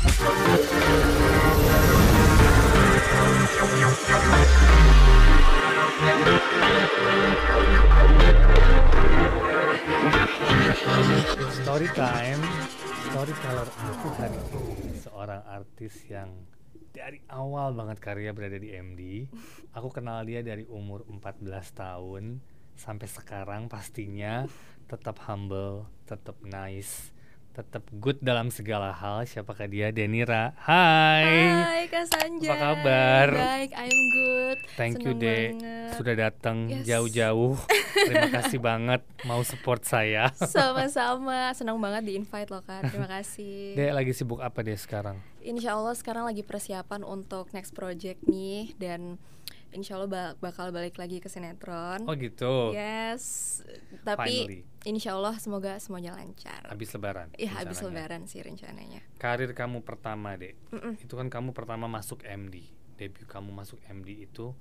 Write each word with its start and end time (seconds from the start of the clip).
Story 0.00 0.16
time, 11.92 12.40
storyteller 13.12 13.68
aku 13.68 14.08
hari 14.16 14.40
ini 14.40 14.96
seorang 15.04 15.44
artis 15.44 15.92
yang 16.08 16.32
dari 16.96 17.20
awal 17.28 17.76
banget 17.76 18.00
karya 18.00 18.32
berada 18.32 18.56
di 18.56 18.72
MD. 18.72 19.28
Aku 19.76 19.92
kenal 19.92 20.24
dia 20.24 20.40
dari 20.40 20.64
umur 20.64 21.04
14 21.12 21.44
tahun 21.76 22.40
sampai 22.72 23.04
sekarang 23.04 23.68
pastinya 23.68 24.48
tetap 24.88 25.20
humble, 25.28 25.92
tetap 26.08 26.40
nice, 26.40 27.12
tetap 27.50 27.82
good 27.92 28.16
dalam 28.18 28.48
segala 28.48 28.90
hal. 28.90 29.22
Siapakah 29.22 29.66
dia? 29.66 29.90
Denira. 29.90 30.54
Hai. 30.56 31.50
Hai 31.50 31.82
Kak 31.86 32.06
Sanjay. 32.06 32.46
Apa 32.46 32.56
kabar? 32.56 33.26
Baik, 33.30 33.70
I'm 33.74 34.00
good. 34.10 34.58
Thank 34.74 35.02
you, 35.02 35.12
Senang 35.12 35.20
De. 35.20 35.36
banget. 35.52 35.90
Sudah 35.94 36.14
datang 36.16 36.56
Yes. 36.66 36.86
jauh-jauh. 36.86 37.54
Terima 38.06 38.30
kasih 38.32 38.58
banget 38.58 39.02
mau 39.24 39.42
support 39.42 39.82
saya. 39.82 40.30
Sama-sama, 40.32 41.50
senang 41.52 41.76
banget 41.76 42.02
di 42.04 42.12
invite 42.14 42.48
loh 42.48 42.62
Kak. 42.62 42.88
Terima 42.88 43.10
kasih. 43.10 43.74
De 43.78 43.90
lagi 43.90 44.12
sibuk 44.12 44.38
apa 44.38 44.62
deh 44.62 44.78
sekarang? 44.78 45.18
Insya 45.40 45.74
Allah 45.74 45.92
sekarang 45.92 46.24
lagi 46.24 46.40
persiapan 46.40 47.02
untuk 47.02 47.50
next 47.50 47.72
project 47.72 48.22
nih 48.24 48.76
dan 48.76 49.18
Insya 49.70 49.96
Allah 49.96 50.10
ba- 50.10 50.34
bakal 50.40 50.74
balik 50.74 50.98
lagi 50.98 51.22
ke 51.22 51.30
sinetron. 51.30 52.02
Oh 52.04 52.14
gitu. 52.18 52.74
Yes, 52.74 53.60
tapi 54.02 54.46
Finally. 54.46 54.60
Insya 54.82 55.14
Allah 55.14 55.38
semoga 55.38 55.78
semuanya 55.78 56.16
lancar. 56.16 56.66
Habis 56.66 56.90
lebaran. 56.90 57.30
Iya 57.38 57.62
habis 57.62 57.78
lebaran 57.78 58.26
sih 58.26 58.42
rencananya. 58.42 59.04
Karir 59.20 59.54
kamu 59.54 59.86
pertama, 59.86 60.34
Dek. 60.34 60.58
Mm-mm. 60.74 60.98
Itu 60.98 61.14
kan 61.14 61.30
kamu 61.30 61.54
pertama 61.54 61.86
masuk 61.86 62.26
MD. 62.26 62.66
Debut 62.98 63.24
kamu 63.24 63.54
masuk 63.54 63.78
MD 63.86 64.26
itu 64.26 64.52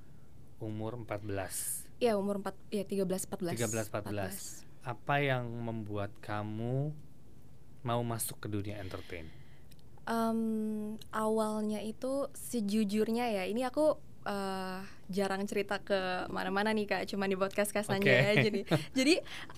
umur 0.60 1.00
14. 1.00 1.88
Iya 2.00 2.16
umur 2.16 2.40
4 2.40 2.56
ya 2.72 2.84
13 2.86 3.28
14. 3.28 3.56
13 3.56 3.90
14. 3.92 4.64
Apa 4.86 5.20
yang 5.20 5.48
membuat 5.50 6.12
kamu 6.24 6.92
mau 7.84 8.02
masuk 8.04 8.40
ke 8.40 8.48
dunia 8.48 8.80
entertain? 8.80 9.28
Em, 10.10 10.40
awalnya 11.14 11.80
itu 11.80 12.28
sejujurnya 12.34 13.30
ya 13.30 13.44
ini 13.46 13.62
aku 13.62 14.00
eh, 14.26 14.80
jarang 15.10 15.42
cerita 15.50 15.82
ke 15.82 16.30
mana-mana 16.30 16.70
nih 16.70 16.86
kak, 16.86 17.10
cuma 17.10 17.26
di 17.26 17.34
podcast 17.34 17.74
Kak 17.74 17.82
Sanja 17.82 18.06
Oke. 18.06 18.14
ya. 18.14 18.34
Jadi, 18.46 18.62
jadi 18.98 19.14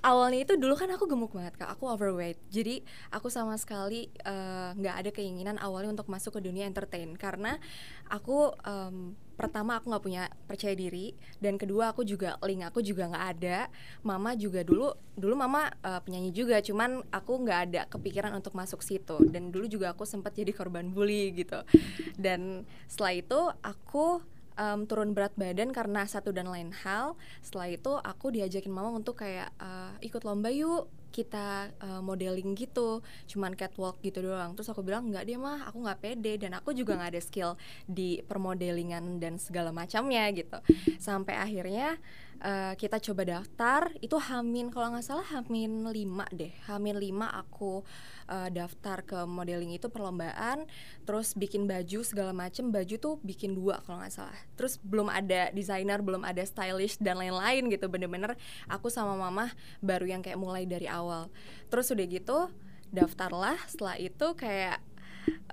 awalnya 0.05 0.47
itu 0.47 0.53
dulu 0.55 0.79
kan 0.79 0.89
aku 0.95 1.05
gemuk 1.09 1.35
banget 1.35 1.59
kak, 1.59 1.69
aku 1.75 1.91
overweight. 1.91 2.39
Jadi 2.47 2.81
aku 3.11 3.27
sama 3.27 3.59
sekali 3.59 4.07
eh, 4.23 4.69
nggak 4.77 4.95
ada 5.05 5.09
keinginan 5.11 5.57
awalnya 5.59 5.91
untuk 5.91 6.07
masuk 6.07 6.39
ke 6.39 6.41
dunia 6.47 6.65
entertain 6.67 7.11
karena 7.19 7.59
aku 8.11 8.51
em, 8.67 9.15
pertama 9.39 9.79
aku 9.79 9.89
nggak 9.89 10.05
punya 10.05 10.23
percaya 10.45 10.77
diri 10.77 11.17
dan 11.41 11.57
kedua 11.57 11.95
aku 11.95 12.05
juga 12.05 12.37
link 12.45 12.61
aku 12.61 12.85
juga 12.85 13.09
nggak 13.09 13.25
ada 13.39 13.57
mama 14.05 14.37
juga 14.37 14.61
dulu 14.61 14.93
dulu 15.17 15.33
mama 15.33 15.71
eh, 15.81 15.97
penyanyi 16.05 16.29
juga 16.29 16.61
cuman 16.61 17.01
aku 17.09 17.41
nggak 17.41 17.59
ada 17.71 17.81
kepikiran 17.89 18.35
untuk 18.37 18.53
masuk 18.53 18.85
situ 18.85 19.17
dan 19.33 19.49
dulu 19.49 19.65
juga 19.65 19.97
aku 19.97 20.05
sempat 20.05 20.37
jadi 20.37 20.53
korban 20.53 20.93
bully 20.93 21.33
gitu 21.33 21.57
dan 22.21 22.67
setelah 22.85 23.13
itu 23.17 23.39
aku 23.65 24.21
em, 24.61 24.85
turun 24.85 25.17
berat 25.17 25.33
badan 25.33 25.73
karena 25.73 26.05
satu 26.05 26.29
dan 26.29 26.45
lain 26.45 26.69
hal. 26.85 27.17
Setelah 27.41 27.67
itu 27.73 27.91
aku 27.97 28.29
diajakin 28.29 28.69
mama 28.69 28.93
untuk 28.93 29.17
kayak 29.17 29.49
eh, 29.57 29.91
ikut 30.05 30.21
lomba 30.21 30.53
yuk 30.53 30.85
kita 31.09 31.73
eh, 31.81 32.01
modeling 32.05 32.53
gitu. 32.53 33.01
Cuman 33.25 33.57
catwalk 33.57 33.97
gitu 34.05 34.21
doang. 34.21 34.53
Terus 34.53 34.69
aku 34.69 34.85
bilang 34.85 35.09
nggak 35.09 35.25
dia 35.25 35.37
mah 35.41 35.65
aku 35.65 35.81
nggak 35.81 35.99
pede 35.99 36.33
dan 36.37 36.53
aku 36.53 36.77
juga 36.77 36.93
nggak 36.95 37.11
ada 37.17 37.21
skill 37.21 37.51
di 37.89 38.21
permodelingan 38.29 39.17
dan 39.17 39.41
segala 39.41 39.73
macamnya 39.73 40.29
gitu. 40.31 40.61
Sampai 41.01 41.35
akhirnya 41.35 41.97
eh, 42.41 42.73
kita 42.75 42.97
coba 42.97 43.21
daftar 43.23 43.93
itu 44.01 44.17
Hamin 44.17 44.73
kalau 44.73 44.93
nggak 44.93 45.05
salah 45.05 45.25
Hamin 45.29 45.85
5 45.85 45.93
deh. 46.33 46.53
Hamin 46.65 46.97
5 46.97 47.29
aku 47.29 47.85
eh, 48.29 48.49
daftar 48.49 49.05
ke 49.05 49.19
modeling 49.29 49.77
itu 49.77 49.87
perlombaan 49.87 50.65
terus 51.05 51.37
bikin 51.37 51.69
baju 51.69 52.01
segala 52.01 52.33
macem. 52.33 52.73
Baju 52.73 52.95
tuh 52.97 53.15
bikin 53.21 53.53
dua 53.53 53.79
kalau 53.85 54.01
nggak 54.01 54.13
salah. 54.13 54.39
Terus 54.57 54.81
belum 54.81 55.07
ada 55.07 55.53
desainer 55.53 56.01
belum 56.01 56.25
ada 56.25 56.41
stylish 56.41 56.97
dan 56.97 57.21
lain-lain 57.21 57.69
gitu. 57.69 57.85
Bener-bener 57.87 58.33
aku 58.65 58.89
sama 58.89 59.13
mama 59.13 59.53
baru 59.79 60.09
yang 60.09 60.25
kayak 60.25 60.41
mulai 60.41 60.65
dari 60.65 60.89
awal. 60.89 61.29
Terus 61.69 61.93
udah 61.93 62.05
gitu 62.09 62.37
daftarlah. 62.91 63.57
Setelah 63.69 63.95
itu 64.01 64.27
kayak 64.33 64.81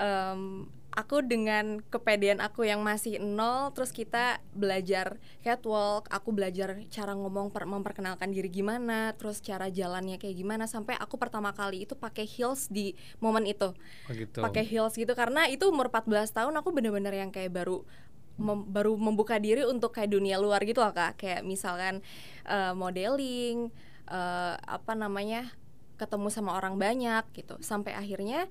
em, 0.00 0.66
aku 0.98 1.22
dengan 1.22 1.78
kepedean 1.94 2.42
aku 2.42 2.66
yang 2.66 2.82
masih 2.82 3.22
nol 3.22 3.70
terus 3.70 3.94
kita 3.94 4.42
belajar 4.50 5.22
catwalk 5.46 6.10
aku 6.10 6.34
belajar 6.34 6.74
cara 6.90 7.14
ngomong 7.14 7.54
per- 7.54 7.70
memperkenalkan 7.70 8.34
diri 8.34 8.50
gimana 8.50 9.14
terus 9.14 9.38
cara 9.38 9.70
jalannya 9.70 10.18
kayak 10.18 10.34
gimana 10.34 10.66
sampai 10.66 10.98
aku 10.98 11.14
pertama 11.14 11.54
kali 11.54 11.86
itu 11.86 11.94
pakai 11.94 12.26
heels 12.26 12.66
di 12.66 12.98
momen 13.22 13.46
itu. 13.46 13.70
Oh 14.10 14.12
gitu. 14.12 14.42
pakai 14.42 14.66
heels 14.66 14.98
gitu 14.98 15.14
karena 15.14 15.46
itu 15.46 15.70
umur 15.70 15.86
14 15.94 16.34
tahun 16.34 16.54
aku 16.58 16.74
bener-bener 16.74 17.14
yang 17.14 17.30
kayak 17.30 17.54
baru 17.54 17.86
mem- 18.34 18.66
baru 18.66 18.98
membuka 18.98 19.38
diri 19.38 19.62
untuk 19.62 19.94
kayak 19.94 20.10
dunia 20.10 20.42
luar 20.42 20.66
gitu 20.66 20.82
loh 20.82 20.90
kak. 20.90 21.14
Kayak 21.22 21.46
misalkan 21.46 22.02
eh, 22.42 22.74
modeling 22.74 23.70
eh, 24.10 24.54
apa 24.58 24.98
namanya 24.98 25.46
ketemu 25.94 26.26
sama 26.30 26.58
orang 26.58 26.74
banyak 26.74 27.22
gitu. 27.38 27.54
Sampai 27.62 27.94
akhirnya 27.94 28.50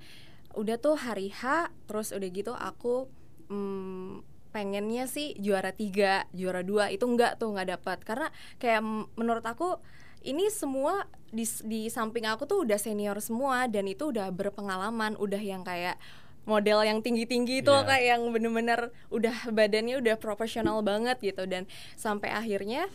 udah 0.56 0.76
tuh 0.80 0.96
hari 0.96 1.28
H 1.28 1.68
terus 1.84 2.12
udah 2.12 2.28
gitu 2.28 2.52
aku 2.56 3.08
mm, 3.48 4.24
pengennya 4.48 5.04
sih 5.04 5.36
juara 5.36 5.76
tiga 5.76 6.24
juara 6.32 6.64
dua 6.64 6.88
itu 6.88 7.04
enggak 7.04 7.36
tuh 7.36 7.52
nggak 7.52 7.68
dapat. 7.78 7.98
Karena 8.04 8.28
kayak 8.56 8.80
menurut 9.14 9.44
aku 9.44 9.76
ini 10.24 10.48
semua 10.50 11.06
di, 11.30 11.44
di 11.68 11.86
samping 11.92 12.26
aku 12.26 12.48
tuh 12.48 12.64
udah 12.64 12.80
senior 12.80 13.20
semua 13.20 13.68
dan 13.68 13.86
itu 13.86 14.10
udah 14.10 14.32
berpengalaman 14.32 15.14
udah 15.20 15.38
yang 15.38 15.62
kayak 15.62 16.00
model 16.48 16.80
yang 16.80 17.04
tinggi-tinggi 17.04 17.60
itu 17.60 17.68
Iya. 17.70 17.84
kayak 17.84 18.06
yang 18.16 18.22
bener-bener 18.32 18.80
udah 19.12 19.52
badannya 19.52 20.00
udah 20.00 20.16
profesional 20.16 20.80
banget 20.80 21.20
gitu. 21.20 21.44
Dan 21.44 21.68
sampai 21.94 22.32
akhirnya 22.32 22.88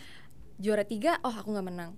juara 0.57 0.83
tiga 0.83 1.21
oh 1.21 1.33
aku 1.33 1.53
nggak 1.53 1.67
menang 1.69 1.93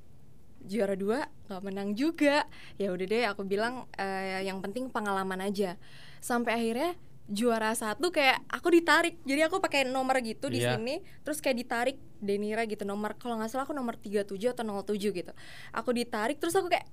juara 0.65 0.93
dua 0.93 1.25
nggak 1.45 1.61
menang 1.61 1.89
juga. 1.93 2.45
Ya 2.75 2.89
udah 2.89 3.05
deh 3.05 3.23
aku 3.25 3.41
bilang 3.43 3.85
eh, 3.95 4.43
yang 4.43 4.59
penting 4.59 4.89
pengalaman 4.89 5.39
aja. 5.39 5.77
Sampai 6.19 6.57
akhirnya 6.57 6.97
juara 7.25 7.73
satu 7.73 8.09
kayak 8.09 8.41
aku 8.49 8.69
ditarik. 8.69 9.17
Jadi 9.23 9.41
aku 9.41 9.57
pakai 9.57 9.85
nomor 9.85 10.21
gitu 10.21 10.49
di 10.49 10.61
Iya. 10.61 10.77
sini 10.77 11.01
terus 11.21 11.41
kayak 11.41 11.57
ditarik 11.57 11.97
Denira 12.17 12.65
gitu 12.65 12.83
nomor 12.83 13.13
kalau 13.15 13.37
nggak 13.37 13.49
salah 13.49 13.65
aku 13.65 13.73
nomor 13.73 13.97
37 13.97 14.25
atau 14.49 14.65
07 14.65 15.13
gitu. 15.13 15.33
Aku 15.71 15.89
ditarik 15.89 16.37
terus 16.37 16.53
aku 16.53 16.69
kayak 16.69 16.85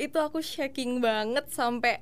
itu 0.00 0.16
aku 0.16 0.40
shaking 0.40 1.00
banget 1.00 1.48
sampai 1.52 2.00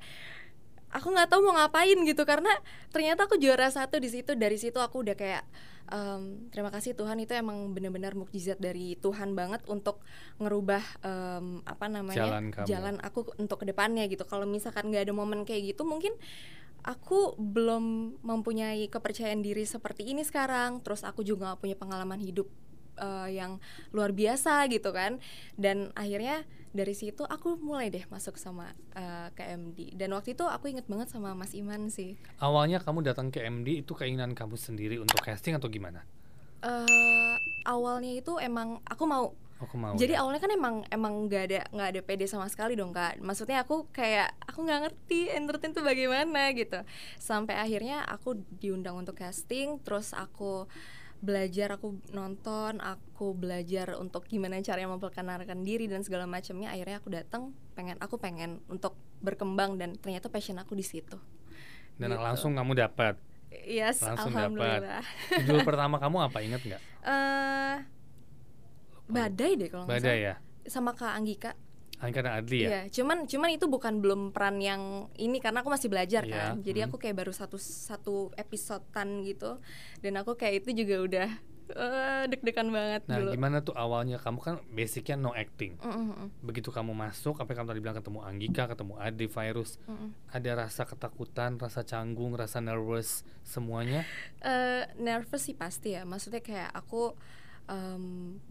aku 0.91 1.07
nggak 1.09 1.27
tahu 1.27 1.47
mau 1.47 1.59
ngapain 1.59 1.95
gitu. 2.03 2.23
Karena 2.23 2.51
ternyata 2.91 3.27
aku 3.27 3.35
juara 3.35 3.67
satu 3.67 3.99
di 3.99 4.07
situ 4.07 4.35
dari 4.35 4.55
situ 4.55 4.79
aku 4.79 5.03
udah 5.03 5.15
kayak 5.15 5.43
em, 5.91 6.47
terima 6.49 6.71
kasih 6.71 6.95
Tuhan. 6.95 7.19
Itu 7.19 7.35
emang 7.35 7.75
benar-benar 7.75 8.15
mukjizat 8.15 8.57
dari 8.57 8.95
Tuhan 8.97 9.35
banget 9.35 9.61
untuk 9.67 10.01
ngerubah 10.39 10.83
em, 11.03 11.61
apa 11.67 11.85
namanya 11.91 12.41
Jalan 12.63 12.97
kamu. 12.97 13.07
aku 13.07 13.19
untuk 13.37 13.61
ke 13.61 13.65
depannya 13.67 14.07
gitu. 14.07 14.23
Kalau 14.23 14.47
misalkan 14.47 14.89
nggak 14.89 15.11
ada 15.11 15.13
momen 15.13 15.43
kayak 15.43 15.75
gitu 15.75 15.83
mungkin 15.83 16.15
aku 16.81 17.37
belum 17.37 18.17
mempunyai 18.25 18.89
kepercayaan 18.89 19.43
diri 19.43 19.67
seperti 19.67 20.07
ini 20.09 20.23
sekarang. 20.23 20.81
Terus 20.81 21.03
aku 21.03 21.21
juga 21.21 21.53
nggak 21.53 21.61
punya 21.61 21.77
pengalaman 21.77 22.17
hidup 22.17 22.47
eh, 23.01 23.33
yang 23.33 23.57
luar 23.89 24.13
biasa 24.13 24.69
gitu 24.69 24.93
kan 24.93 25.17
dan 25.57 25.89
akhirnya 25.93 26.45
dari 26.71 26.93
situ 26.93 27.25
aku 27.25 27.59
mulai 27.59 27.89
deh 27.89 28.07
masuk 28.07 28.37
sama 28.37 28.69
eh, 28.93 29.27
KMD 29.33 29.97
dan 29.97 30.13
waktu 30.13 30.31
itu 30.31 30.45
aku 30.45 30.69
inget 30.69 30.85
banget 30.85 31.09
sama 31.09 31.33
Mas 31.33 31.51
Iman 31.51 31.89
sih 31.89 32.15
Awalnya 32.37 32.79
kamu 32.79 33.03
datang 33.03 33.27
ke 33.27 33.41
MD 33.41 33.81
itu 33.81 33.91
keinginan 33.91 34.31
kamu 34.31 34.55
sendiri 34.55 34.95
untuk 34.95 35.19
casting 35.19 35.57
atau 35.57 35.67
gimana? 35.67 36.05
eh 36.61 37.35
awalnya 37.65 38.13
itu 38.13 38.37
emang 38.37 38.77
aku 38.85 39.03
mau 39.03 39.33
Aku 39.57 39.77
mau. 39.77 39.93
jadi 39.93 40.13
ya. 40.13 40.21
awalnya 40.21 40.41
kan 40.41 40.49
emang 40.49 40.75
emang 40.89 41.13
nggak 41.25 41.43
ada 41.45 41.59
nggak 41.69 41.89
ada 41.89 42.01
PD 42.01 42.21
sama 42.25 42.45
sekali 42.47 42.73
dong 42.73 42.89
kak 42.91 43.17
maksudnya 43.17 43.61
aku 43.61 43.89
kayak 43.89 44.29
aku 44.41 44.61
nggak 44.61 44.79
ngerti 44.85 45.29
entertain 45.29 45.69
tuh 45.69 45.81
bagaimana 45.81 46.49
gitu 46.53 46.81
sampai 47.17 47.57
akhirnya 47.57 48.05
aku 48.05 48.37
diundang 48.57 48.93
untuk 48.95 49.17
casting 49.17 49.81
terus 49.81 50.13
aku 50.13 50.65
belajar 51.21 51.77
aku 51.77 52.01
nonton 52.09 52.81
aku 52.81 53.37
belajar 53.37 53.93
untuk 53.95 54.25
gimana 54.25 54.57
caranya 54.59 54.89
memperkenalkan 54.89 55.61
diri 55.61 55.85
dan 55.85 56.01
segala 56.01 56.25
macamnya 56.25 56.73
akhirnya 56.73 56.97
aku 56.97 57.09
datang 57.13 57.53
pengen 57.77 57.93
aku 58.01 58.17
pengen 58.17 58.57
untuk 58.65 58.97
berkembang 59.21 59.77
dan 59.77 59.93
ternyata 59.95 60.33
passion 60.33 60.57
aku 60.57 60.73
di 60.73 60.81
situ 60.81 61.13
Dan 61.95 62.09
gitu. 62.09 62.19
langsung 62.19 62.57
kamu 62.57 62.73
dapat. 62.73 63.21
yes 63.53 64.01
langsung 64.01 64.33
alhamdulillah 64.33 65.05
Judul 65.45 65.61
pertama 65.69 66.01
kamu 66.01 66.17
apa 66.25 66.37
inget 66.41 66.61
nggak? 66.65 66.81
eh 67.05 67.75
badai 69.05 69.51
deh 69.59 69.69
kalau 69.69 69.85
Badai 69.85 70.17
ya. 70.23 70.35
sama 70.65 70.95
kak 70.95 71.13
Anggika 71.13 71.51
Angika 72.01 72.25
dan 72.25 72.33
Adli 72.41 72.65
ya 72.65 72.69
Iya, 72.69 72.81
cuman 72.91 73.29
cuman 73.29 73.49
itu 73.53 73.69
bukan 73.69 74.01
belum 74.01 74.33
peran 74.33 74.57
yang 74.57 75.07
ini 75.15 75.37
karena 75.37 75.61
aku 75.61 75.69
masih 75.69 75.87
belajar 75.87 76.25
Iya, 76.25 76.33
kan. 76.33 76.65
Jadi 76.65 76.79
hmm. 76.81 76.87
aku 76.89 76.95
kayak 76.97 77.15
baru 77.15 77.29
satu 77.31 77.61
satu 77.61 78.33
episodean 78.35 79.21
gitu. 79.21 79.61
Dan 80.01 80.17
aku 80.17 80.33
kayak 80.33 80.65
itu 80.65 80.81
juga 80.81 80.95
udah 80.99 81.29
eh, 81.71 82.23
deg-degan 82.27 82.67
banget 82.67 83.01
nah 83.07 83.15
dulu. 83.15 83.31
gimana 83.31 83.63
tuh 83.63 83.71
awalnya 83.71 84.19
kamu 84.19 84.39
kan 84.43 84.55
basicnya 84.67 85.15
no 85.15 85.31
acting 85.31 85.79
Mm, 85.79 85.87
mm, 85.87 86.03
mm, 86.11 86.27
begitu 86.43 86.67
kamu 86.67 86.91
masuk 86.91 87.39
apa 87.39 87.47
yang 87.47 87.63
kamu 87.63 87.67
tadi 87.71 87.79
bilang 87.79 87.95
ketemu 87.95 88.19
Anggika 88.21 88.63
ketemu 88.67 88.93
Adli 88.99 89.27
virus 89.31 89.79
mm, 89.87 89.95
mm. 89.95 90.09
ada 90.35 90.51
rasa 90.67 90.83
ketakutan 90.83 91.55
rasa 91.55 91.87
canggung 91.87 92.35
rasa 92.35 92.59
nervous 92.59 93.23
semuanya 93.47 94.03
Eh, 94.41 94.83
nervous 94.99 95.47
sih 95.47 95.55
pasti 95.55 95.93
ya. 95.93 96.03
Maksudnya 96.03 96.41
kayak 96.41 96.73
aku 96.73 97.13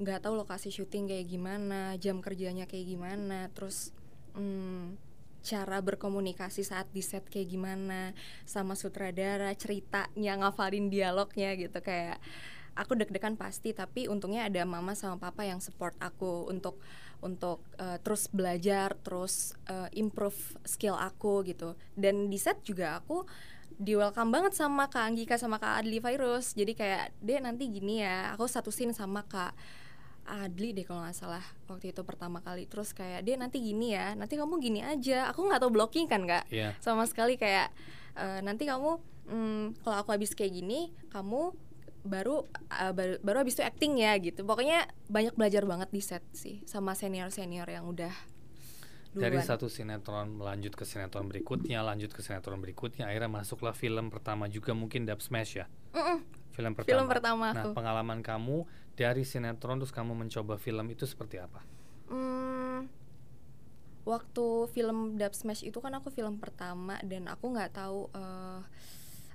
nggak 0.00 0.24
tahu 0.24 0.34
lokasi 0.38 0.72
syuting 0.72 1.10
kayak 1.10 1.26
gimana, 1.28 1.96
jam 2.00 2.24
kerjanya 2.24 2.64
kayak 2.64 2.86
gimana, 2.88 3.52
terus 3.52 3.92
mm, 4.32 4.96
cara 5.40 5.80
berkomunikasi 5.80 6.64
saat 6.64 6.88
di 6.92 7.00
set 7.00 7.24
kayak 7.28 7.48
gimana 7.48 8.12
sama 8.44 8.76
sutradara, 8.76 9.52
ceritanya, 9.56 10.40
ngafalin 10.40 10.88
dialognya 10.88 11.56
gitu. 11.56 11.80
Kayak 11.80 12.20
aku 12.78 12.96
deg-degan 12.96 13.36
pasti 13.36 13.74
tapi 13.74 14.06
untungnya 14.06 14.46
ada 14.46 14.62
mama 14.64 14.94
sama 14.94 15.18
papa 15.18 15.44
yang 15.44 15.58
support 15.60 15.92
aku 15.98 16.48
untuk 16.48 16.80
untuk 17.20 17.60
eh, 17.76 18.00
terus 18.00 18.32
belajar 18.32 18.96
terus 19.04 19.52
eh, 19.68 19.88
improve 20.00 20.56
skill 20.64 20.96
aku 20.96 21.44
gitu. 21.44 21.76
Dan 21.92 22.32
di 22.32 22.40
set 22.40 22.64
juga 22.64 22.96
aku 22.96 23.28
di 23.76 23.94
welcome 23.94 24.32
banget 24.34 24.56
sama 24.56 24.90
Kak 24.90 25.04
Anggika 25.12 25.36
sama 25.38 25.60
Kak 25.60 25.84
Adli 25.84 26.02
Virus. 26.02 26.56
Jadi 26.56 26.72
kayak 26.74 27.14
dia 27.22 27.38
nanti 27.38 27.70
gini 27.70 28.02
ya 28.02 28.34
aku 28.34 28.48
satu 28.50 28.72
scene 28.72 28.96
sama 28.96 29.22
Kak 29.28 29.52
Adli 30.30 30.70
deh 30.70 30.86
kalau 30.86 31.02
nggak 31.02 31.16
salah 31.16 31.44
waktu 31.66 31.90
itu 31.90 32.02
pertama 32.06 32.38
kali. 32.40 32.66
Terus 32.70 32.94
kayak 32.94 33.26
dia 33.26 33.34
nanti 33.34 33.58
gini 33.58 33.94
ya 33.94 34.14
nanti 34.14 34.38
kamu 34.38 34.62
gini 34.62 34.80
aja. 34.82 35.30
Aku 35.34 35.46
nggak 35.46 35.60
tahu 35.62 35.70
blocking 35.74 36.06
kan 36.06 36.22
kak? 36.26 36.46
Ya 36.50 36.74
sama 36.78 37.06
sekali 37.06 37.34
kayak 37.34 37.74
eh, 38.14 38.40
nanti 38.40 38.66
kamu 38.66 39.00
mm, 39.26 39.82
kalau 39.82 39.96
aku 40.02 40.10
habis 40.14 40.32
kayak 40.34 40.54
gini 40.54 40.94
kamu 41.10 41.50
baru 42.06 42.46
eh, 42.72 42.92
baru, 42.94 43.14
baru 43.20 43.36
habis 43.42 43.58
itu 43.58 43.64
acting 43.66 43.98
ya 43.98 44.14
gitu. 44.22 44.46
Pokoknya 44.46 44.86
banyak 45.10 45.34
belajar 45.34 45.66
banget 45.66 45.90
di 45.90 46.02
set 46.02 46.22
sih 46.30 46.62
sama 46.64 46.94
senior 46.94 47.34
senior 47.34 47.66
yang 47.66 47.90
udah 47.90 48.12
dari 49.10 49.42
duluan. 49.42 49.46
satu 49.46 49.66
sinetron 49.66 50.38
melanjut 50.38 50.78
ke 50.78 50.86
sinetron 50.86 51.26
berikutnya 51.26 51.82
lanjut 51.82 52.14
ke 52.14 52.22
sinetron 52.22 52.62
berikutnya 52.62 53.10
akhirnya 53.10 53.30
masuklah 53.30 53.74
film 53.74 54.06
pertama 54.06 54.46
juga 54.46 54.70
mungkin 54.70 55.02
Dub 55.02 55.18
Smash 55.18 55.58
ya? 55.58 55.66
Mm-mm, 55.94 56.22
film 56.54 56.72
pertama. 56.78 56.90
film 56.94 57.06
pertama 57.10 57.46
nah 57.50 57.64
aku. 57.66 57.74
pengalaman 57.74 58.22
kamu 58.22 58.70
dari 58.94 59.26
sinetron 59.26 59.82
terus 59.82 59.90
kamu 59.90 60.14
mencoba 60.14 60.54
film 60.60 60.86
itu 60.94 61.08
seperti 61.10 61.42
apa? 61.42 61.58
Hmm, 62.06 62.86
waktu 64.06 64.46
film 64.70 65.18
Dub 65.18 65.34
Smash 65.34 65.66
itu 65.66 65.78
kan 65.82 65.90
aku 65.98 66.14
film 66.14 66.38
pertama 66.38 66.98
dan 67.02 67.26
aku 67.26 67.50
nggak 67.50 67.74
tahu 67.74 68.06
eh, 68.14 68.60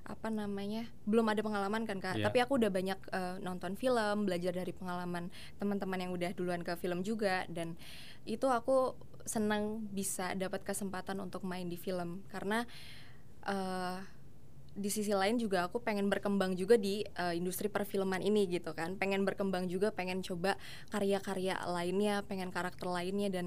apa 0.06 0.28
namanya 0.30 0.86
belum 1.02 1.26
ada 1.26 1.42
pengalaman 1.42 1.82
kan 1.82 1.98
kak. 1.98 2.22
Iya. 2.22 2.30
tapi 2.30 2.38
aku 2.38 2.62
udah 2.62 2.70
banyak 2.70 2.98
eh, 3.10 3.36
nonton 3.42 3.74
film 3.74 4.24
belajar 4.24 4.54
dari 4.54 4.70
pengalaman 4.70 5.28
teman-teman 5.58 5.98
yang 5.98 6.12
udah 6.14 6.30
duluan 6.32 6.62
ke 6.62 6.78
film 6.78 7.02
juga 7.02 7.42
dan 7.50 7.74
itu 8.22 8.46
aku 8.46 8.94
senang 9.26 9.84
bisa 9.90 10.32
dapat 10.38 10.62
kesempatan 10.62 11.18
untuk 11.20 11.42
main 11.42 11.66
di 11.68 11.76
film. 11.76 12.22
Karena 12.30 12.64
eh, 13.44 13.98
di 14.76 14.92
sisi 14.92 15.08
lain 15.10 15.40
juga 15.40 15.64
aku 15.66 15.80
pengen 15.80 16.12
berkembang 16.12 16.52
juga 16.54 16.76
di 16.76 17.02
eh, 17.02 17.34
industri 17.34 17.66
perfilman 17.68 18.22
ini 18.22 18.46
gitu 18.48 18.72
kan. 18.72 18.96
Pengen 18.96 19.26
berkembang 19.26 19.66
juga 19.66 19.92
pengen 19.92 20.22
coba 20.24 20.54
karya-karya 20.94 21.58
lainnya 21.68 22.22
pengen 22.24 22.48
karakter 22.54 22.86
lainnya 22.88 23.28
dan 23.28 23.46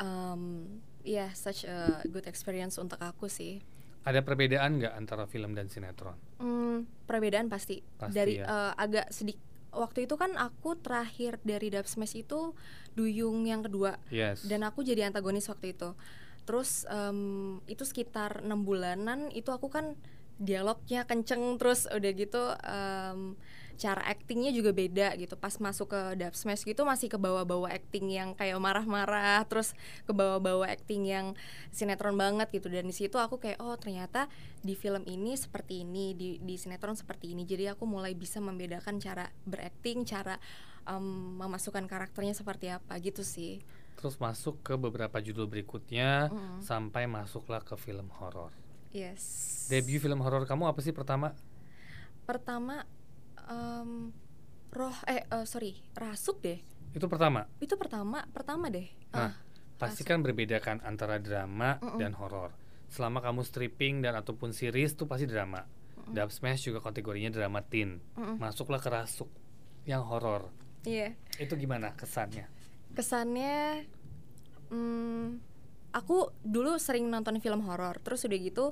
um, 0.00 0.66
ya 1.02 1.28
such 1.34 1.66
a 1.66 2.00
good 2.08 2.24
experience 2.30 2.78
untuk 2.78 2.98
aku 3.02 3.26
sih. 3.28 3.60
Ada 4.02 4.22
perbedaan 4.26 4.82
nggak 4.82 4.94
antara 4.98 5.30
film 5.30 5.54
dan 5.54 5.70
sinetron? 5.70 6.18
Hmm, 6.42 6.90
perbedaan 7.06 7.46
pasti, 7.46 7.86
Pasti 7.98 8.14
dari 8.14 8.34
ya. 8.42 8.46
eh, 8.50 8.72
agak 8.74 9.14
sedikit 9.14 9.51
waktu 9.72 10.04
itu 10.04 10.14
kan 10.20 10.36
aku 10.36 10.76
terakhir 10.78 11.40
dari 11.42 11.72
Dub 11.72 11.88
Smash 11.88 12.14
itu 12.14 12.52
Duyung 12.92 13.48
yang 13.48 13.64
kedua. 13.64 13.96
Yes. 14.12 14.44
Dan 14.44 14.62
aku 14.68 14.84
jadi 14.84 15.08
antagonis 15.08 15.48
waktu 15.48 15.72
itu. 15.72 15.96
Terus 16.44 16.84
em, 16.92 17.58
itu 17.66 17.82
sekitar 17.82 18.44
enam 18.44 18.62
bulanan 18.68 19.32
itu 19.32 19.48
aku 19.48 19.72
kan 19.72 19.96
dialognya 20.42 21.06
kenceng 21.06 21.54
terus 21.56 21.86
udah 21.86 22.12
gitu 22.12 22.42
em, 22.66 23.38
cara 23.78 24.02
actingnya 24.06 24.54
juga 24.54 24.70
beda 24.70 25.14
gitu. 25.18 25.34
Pas 25.34 25.54
masuk 25.58 25.90
ke 25.90 26.00
Dub 26.14 26.34
Smash 26.38 26.62
gitu 26.62 26.86
masih 26.86 27.10
ke 27.10 27.18
bawah-bawah 27.18 27.66
acting 27.70 28.14
yang 28.14 28.34
kayak 28.38 28.58
marah-marah 28.62 29.42
terus 29.50 29.74
ke 30.06 30.12
bawah-bawah 30.14 30.68
acting 30.70 31.06
yang 31.06 31.34
sinetron 31.74 32.14
banget 32.14 32.50
gitu. 32.54 32.70
Dan 32.70 32.86
di 32.86 32.94
situ 32.94 33.18
aku 33.18 33.42
kayak 33.42 33.58
oh 33.58 33.74
ternyata 33.74 34.30
di 34.62 34.78
film 34.78 35.02
ini 35.06 35.34
seperti 35.34 35.82
ini 35.82 36.14
di 36.14 36.38
di 36.38 36.54
sinetron 36.54 36.94
seperti 36.94 37.34
ini. 37.34 37.42
Jadi 37.42 37.70
aku 37.74 37.82
mulai 37.86 38.14
bisa 38.14 38.38
membedakan 38.38 39.02
cara 39.02 39.26
berakting 39.46 40.06
cara 40.06 40.38
em, 40.86 41.38
memasukkan 41.42 41.86
karakternya 41.90 42.38
seperti 42.38 42.70
apa 42.70 42.98
gitu 43.02 43.26
sih. 43.26 43.58
Terus 43.98 44.18
masuk 44.18 44.62
ke 44.62 44.74
beberapa 44.78 45.18
judul 45.18 45.46
berikutnya 45.46 46.30
Mm. 46.30 46.58
sampai 46.62 47.06
masuklah 47.10 47.62
ke 47.62 47.74
film 47.74 48.10
horor 48.18 48.50
Yes. 48.92 49.22
debut 49.66 49.98
film 49.98 50.20
horor 50.20 50.44
kamu 50.44 50.68
apa 50.68 50.80
sih 50.80 50.92
pertama 50.92 51.32
Pertama 52.22 52.86
em, 53.46 54.12
roh 54.70 54.96
eh 55.04 55.24
eh, 55.24 55.44
sorry 55.44 55.74
rasuk 55.92 56.38
deh. 56.38 56.60
itu 56.92 57.06
pertama 57.08 57.48
Itu 57.58 57.74
pertama 57.74 58.22
pertama 58.30 58.68
deh. 58.68 58.86
Nah, 59.10 59.28
Ah, 59.28 59.34
pasti 59.76 60.04
kan 60.04 60.20
berbedakan 60.20 60.80
antara 60.82 61.16
drama 61.18 61.76
Mm-mm. 61.78 61.98
dan 61.98 62.12
horor. 62.14 62.52
Selama 62.86 63.18
kamu 63.18 63.42
stripping 63.42 64.00
dan 64.00 64.14
ataupun 64.14 64.52
series 64.52 64.92
tuh 64.92 65.08
pasti 65.08 65.24
drama. 65.24 65.64
Dub 66.04 66.28
Smash 66.28 66.62
juga 66.62 66.78
kategorinya 66.78 67.32
drama 67.32 67.64
teen. 67.64 67.98
Mm-mm. 68.14 68.36
Masuklah 68.36 68.78
ke 68.78 68.86
Rasuk 68.86 69.32
yang 69.82 70.04
horor. 70.04 70.52
Iya. 70.84 71.16
Itu 71.36 71.56
gimana 71.56 71.96
kesannya? 71.96 72.46
Kesannya 72.92 73.88
hmm, 74.68 75.26
aku 75.92 76.32
dulu 76.40 76.76
sering 76.76 77.06
nonton 77.06 77.38
film 77.38 77.62
horor. 77.62 78.00
Terus 78.00 78.24
udah 78.24 78.38
gitu 78.38 78.64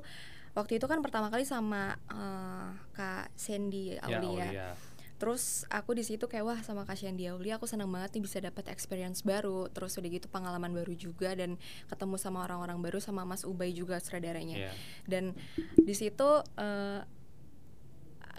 waktu 0.51 0.77
itu 0.77 0.85
kan 0.85 0.99
pertama 0.99 1.31
kali 1.31 1.47
sama 1.47 1.95
eh, 2.11 2.67
Kak 2.91 3.31
Sandy 3.33 3.95
Ya, 3.95 4.03
Aulia. 4.03 4.27
Aulia. 4.27 4.69
Terus 5.21 5.69
aku 5.69 5.93
di 5.93 6.01
situ 6.01 6.25
kayak 6.25 6.41
wah 6.41 6.59
sama 6.65 6.81
Kak 6.81 6.97
Sandy 6.97 7.29
Aulia 7.29 7.61
aku 7.61 7.69
senang 7.69 7.93
banget 7.93 8.17
nih 8.17 8.25
bisa 8.25 8.41
dapat 8.41 8.65
experience 8.67 9.21
baru. 9.21 9.69
Terus 9.69 9.93
udah 9.95 10.09
gitu 10.09 10.25
pengalaman 10.27 10.73
baru 10.73 10.97
juga 10.97 11.37
dan 11.37 11.61
ketemu 11.87 12.17
sama 12.17 12.41
orang-orang 12.41 12.81
baru 12.81 12.97
sama 12.97 13.21
Mas 13.21 13.45
Ubay 13.45 13.69
juga 13.69 14.01
sutradaranya. 14.01 14.57
Iya. 14.67 14.71
dan 15.05 15.37
di 15.77 15.93
situ 15.93 16.29
eh, 16.57 17.05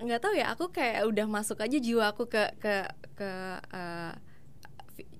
nggak 0.02 0.18
tahu 0.18 0.34
ya 0.34 0.50
aku 0.50 0.74
kayak 0.74 1.06
udah 1.06 1.26
masuk 1.30 1.62
aja 1.62 1.78
jiwa 1.78 2.10
aku 2.10 2.26
ke 2.26 2.50
ke 2.58 2.90
ke 3.14 3.30
fi- 3.70 4.18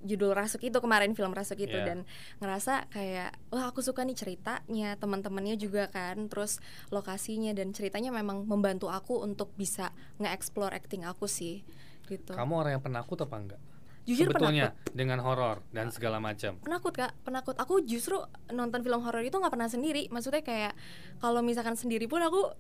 judul 0.00 0.32
Rasuk 0.32 0.60
itu 0.60 0.76
kemarin 0.76 1.12
film 1.12 1.30
Rasuk 1.30 1.56
itu 1.56 1.72
Iya. 1.72 1.84
dan 1.84 1.98
ngerasa 2.38 2.86
kayak 2.88 3.30
wah 3.48 3.66
aku 3.66 3.80
suka 3.80 4.02
nih 4.02 4.14
ceritanya 4.14 4.94
teman-temannya 4.96 5.54
juga 5.54 5.86
kan 5.86 6.26
terus 6.26 6.58
lokasinya 6.88 7.52
dan 7.52 7.70
ceritanya 7.70 8.10
memang 8.10 8.44
membantu 8.44 8.86
aku 8.86 9.18
untuk 9.18 9.50
bisa 9.52 9.90
nge-explore 10.16 10.72
acting 10.72 11.02
aku 11.02 11.24
sih 11.24 11.62
gitu 12.04 12.32
Kamu 12.32 12.52
orang 12.56 12.72
yang 12.74 12.82
penakut 12.82 13.18
apa 13.18 13.36
enggak? 13.36 13.62
jujur 14.02 14.26
Sebetulnya 14.28 14.74
penakut 14.74 14.92
dengan 14.92 15.18
horor 15.20 15.56
dan 15.70 15.86
segala 15.88 16.18
macam. 16.18 16.58
penakut 16.58 16.90
kak 16.90 17.14
penakut 17.22 17.54
aku 17.54 17.82
justru 17.82 18.18
nonton 18.50 18.82
film 18.82 18.98
horor 18.98 19.22
itu 19.22 19.38
nggak 19.38 19.54
pernah 19.54 19.70
sendiri 19.70 20.10
maksudnya 20.10 20.42
kayak 20.42 20.74
kalau 21.16 21.38
misalkan 21.38 21.78
sendiri 21.78 22.10
pun 22.10 22.18
aku 22.18 22.50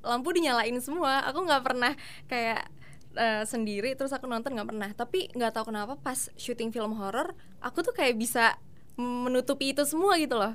lampu 0.00 0.32
dinyalain 0.32 0.72
semua 0.80 1.20
aku 1.26 1.44
nggak 1.44 1.60
pernah 1.60 1.92
kayak 2.24 2.64
eh, 3.16 3.44
sendiri 3.48 3.96
terus 3.96 4.12
aku 4.12 4.28
nonton 4.28 4.54
nggak 4.54 4.68
pernah. 4.68 4.90
Tapi 4.92 5.32
nggak 5.32 5.52
tahu 5.56 5.74
kenapa 5.74 5.96
pas 5.98 6.28
syuting 6.36 6.70
film 6.70 6.94
horor 6.96 7.32
aku 7.64 7.82
tuh 7.82 7.96
kayak 7.96 8.14
bisa 8.20 8.60
menutupi 8.96 9.72
itu 9.72 9.82
semua 9.88 10.20
gitu 10.20 10.36
loh. 10.36 10.54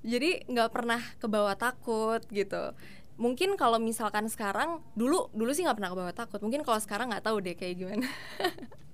Jadi 0.00 0.48
nggak 0.48 0.70
pernah 0.72 1.00
kebawa 1.20 1.54
takut 1.54 2.24
gitu. 2.32 2.72
Mungkin 3.20 3.60
kalau 3.60 3.76
misalkan 3.76 4.32
sekarang 4.32 4.80
dulu 4.96 5.28
dulu 5.36 5.52
sih 5.52 5.62
nggak 5.64 5.76
pernah 5.76 5.92
kebawa 5.92 6.12
takut. 6.16 6.40
Mungkin 6.40 6.64
kalau 6.64 6.80
sekarang 6.80 7.12
nggak 7.12 7.24
tahu 7.24 7.44
deh 7.44 7.54
kayak 7.54 7.76
gimana. 7.76 8.08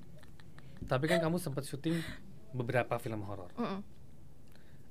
Tapi 0.91 1.05
kan 1.07 1.19
kamu 1.23 1.39
sempat 1.39 1.67
syuting 1.67 1.99
beberapa 2.55 2.99
film 2.99 3.23
horor. 3.27 3.51
Mm-mm. 3.55 3.83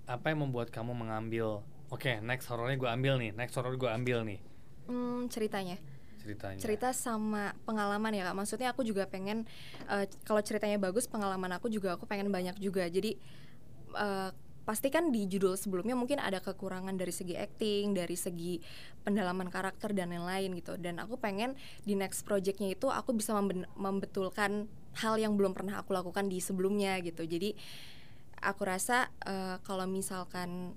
Apa 0.08 0.32
yang 0.32 0.48
membuat 0.48 0.72
kamu 0.72 0.92
mengambil 0.92 1.64
Oke, 1.94 2.18
next 2.18 2.50
horornya 2.50 2.82
gue 2.82 2.90
ambil 2.90 3.14
nih, 3.22 3.32
next 3.38 3.54
horor 3.54 3.78
gue 3.78 3.86
ambil 3.86 4.26
nih? 4.26 4.42
Hmm, 4.90 5.30
ceritanya 5.30 5.78
ceritanya. 6.26 6.58
cerita 6.58 6.90
sama 6.92 7.54
pengalaman 7.70 8.10
ya 8.10 8.26
kak. 8.26 8.36
Maksudnya 8.36 8.74
aku 8.74 8.82
juga 8.82 9.06
pengen 9.06 9.46
eh, 9.86 10.10
kalau 10.26 10.42
ceritanya 10.42 10.82
bagus 10.82 11.06
pengalaman 11.06 11.54
aku 11.54 11.70
juga 11.70 11.94
aku 11.94 12.10
pengen 12.10 12.34
banyak 12.34 12.58
juga. 12.58 12.90
Jadi 12.90 13.16
eh, 13.94 14.30
pasti 14.66 14.90
kan 14.90 15.14
di 15.14 15.30
judul 15.30 15.54
sebelumnya 15.54 15.94
mungkin 15.94 16.18
ada 16.18 16.42
kekurangan 16.42 16.98
dari 16.98 17.14
segi 17.14 17.38
acting 17.38 17.94
dari 17.94 18.18
segi 18.18 18.58
pendalaman 19.06 19.54
karakter 19.54 19.94
dan 19.94 20.10
lain-lain 20.10 20.58
gitu. 20.58 20.74
Dan 20.82 20.98
aku 20.98 21.22
pengen 21.22 21.54
di 21.86 21.94
next 21.94 22.26
projectnya 22.26 22.74
itu 22.74 22.90
aku 22.90 23.14
bisa 23.14 23.38
membetulkan 23.78 24.66
hal 24.98 25.22
yang 25.22 25.38
belum 25.38 25.54
pernah 25.54 25.78
aku 25.78 25.94
lakukan 25.94 26.26
di 26.26 26.42
sebelumnya 26.42 26.98
gitu. 27.06 27.22
Jadi 27.22 27.54
aku 28.42 28.66
rasa 28.66 29.14
uh, 29.30 29.62
kalau 29.62 29.86
misalkan 29.86 30.74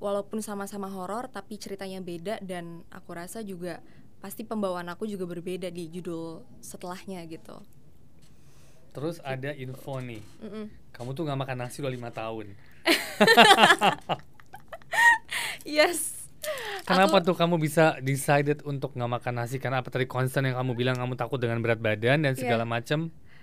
walaupun 0.00 0.40
sama-sama 0.40 0.88
horor 0.88 1.28
tapi 1.28 1.60
ceritanya 1.60 2.00
beda 2.00 2.40
dan 2.40 2.82
aku 2.88 3.12
rasa 3.12 3.44
juga 3.44 3.84
pasti 4.20 4.44
pembawaan 4.44 4.92
aku 4.92 5.08
juga 5.08 5.24
berbeda 5.24 5.72
di 5.72 5.88
judul 5.88 6.44
setelahnya 6.60 7.24
gitu. 7.26 7.56
Terus 8.92 9.22
ada 9.24 9.54
info 9.54 10.02
nih, 10.02 10.20
mm 10.20 10.48
-mm. 10.50 10.64
kamu 10.92 11.10
tuh 11.16 11.22
nggak 11.26 11.40
makan 11.40 11.56
nasi 11.64 11.80
udah 11.80 11.92
lima 11.92 12.10
tahun. 12.12 12.52
yes. 15.80 16.20
Kenapa 16.84 17.20
aku, 17.20 17.26
tuh 17.30 17.36
kamu 17.36 17.60
bisa 17.60 18.00
decided 18.00 18.64
untuk 18.66 18.96
nggak 18.96 19.12
makan 19.20 19.44
nasi? 19.44 19.62
Karena 19.62 19.84
apa 19.84 19.92
tadi 19.92 20.10
concern 20.10 20.48
yang 20.48 20.58
kamu 20.58 20.72
bilang 20.74 20.96
kamu 20.98 21.14
takut 21.14 21.38
dengan 21.38 21.62
berat 21.62 21.78
badan 21.78 22.26
dan 22.26 22.34
segala 22.34 22.66
yeah. 22.66 22.72
macam? 22.72 23.00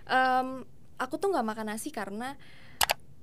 Um, 0.09 0.67
aku 0.99 1.15
tuh 1.21 1.31
nggak 1.31 1.45
makan 1.45 1.65
nasi 1.71 1.93
karena 1.93 2.35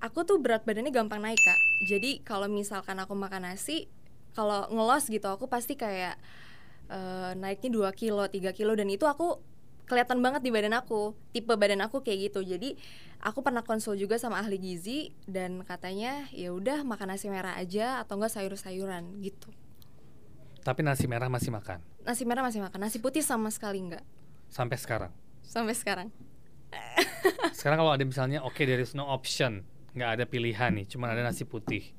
aku 0.04 0.28
tuh 0.28 0.36
berat 0.36 0.68
badannya 0.68 0.92
gampang 0.92 1.20
naik 1.20 1.40
kak 1.40 1.60
jadi 1.88 2.20
kalau 2.22 2.46
misalkan 2.46 3.00
aku 3.00 3.16
makan 3.16 3.48
nasi 3.48 3.88
kalau 4.36 4.68
ngelos 4.68 5.08
gitu 5.08 5.24
aku 5.32 5.48
pasti 5.48 5.80
kayak 5.80 6.20
uh, 6.90 7.32
naiknya 7.38 7.70
2 7.72 8.00
kilo 8.00 8.24
3 8.24 8.56
kilo 8.56 8.72
dan 8.74 8.88
itu 8.90 9.04
aku 9.04 9.40
kelihatan 9.84 10.24
banget 10.24 10.40
di 10.40 10.48
badan 10.48 10.72
aku 10.80 11.12
tipe 11.36 11.52
badan 11.52 11.84
aku 11.84 12.00
kayak 12.00 12.32
gitu. 12.32 12.40
Jadi 12.40 12.76
aku 13.20 13.44
pernah 13.44 13.60
konsul 13.60 14.00
juga 14.00 14.16
sama 14.16 14.40
ahli 14.40 14.56
gizi 14.56 15.12
dan 15.28 15.60
katanya 15.64 16.24
ya 16.32 16.52
udah 16.56 16.82
makan 16.82 17.14
nasi 17.14 17.28
merah 17.28 17.56
aja 17.60 18.00
atau 18.00 18.16
enggak 18.16 18.32
sayur-sayuran 18.32 19.20
gitu. 19.20 19.52
Tapi 20.64 20.80
nasi 20.80 21.04
merah 21.04 21.28
masih 21.28 21.52
makan? 21.52 21.84
Nasi 22.08 22.24
merah 22.24 22.40
masih 22.40 22.64
makan. 22.64 22.78
Nasi 22.80 22.96
putih 22.96 23.20
sama 23.20 23.52
sekali 23.52 23.84
enggak 23.84 24.04
sampai 24.48 24.78
sekarang? 24.80 25.12
Sampai 25.44 25.76
sekarang. 25.76 26.08
Sekarang 27.54 27.78
kalau 27.78 27.94
ada 27.94 28.02
misalnya 28.02 28.42
oke 28.42 28.58
okay, 28.58 28.66
there 28.66 28.82
is 28.82 28.98
no 28.98 29.06
option. 29.06 29.62
Nggak 29.94 30.10
ada 30.18 30.24
pilihan 30.26 30.74
nih 30.74 30.90
cuma 30.90 31.06
ada 31.06 31.22
nasi 31.22 31.46
putih. 31.46 31.94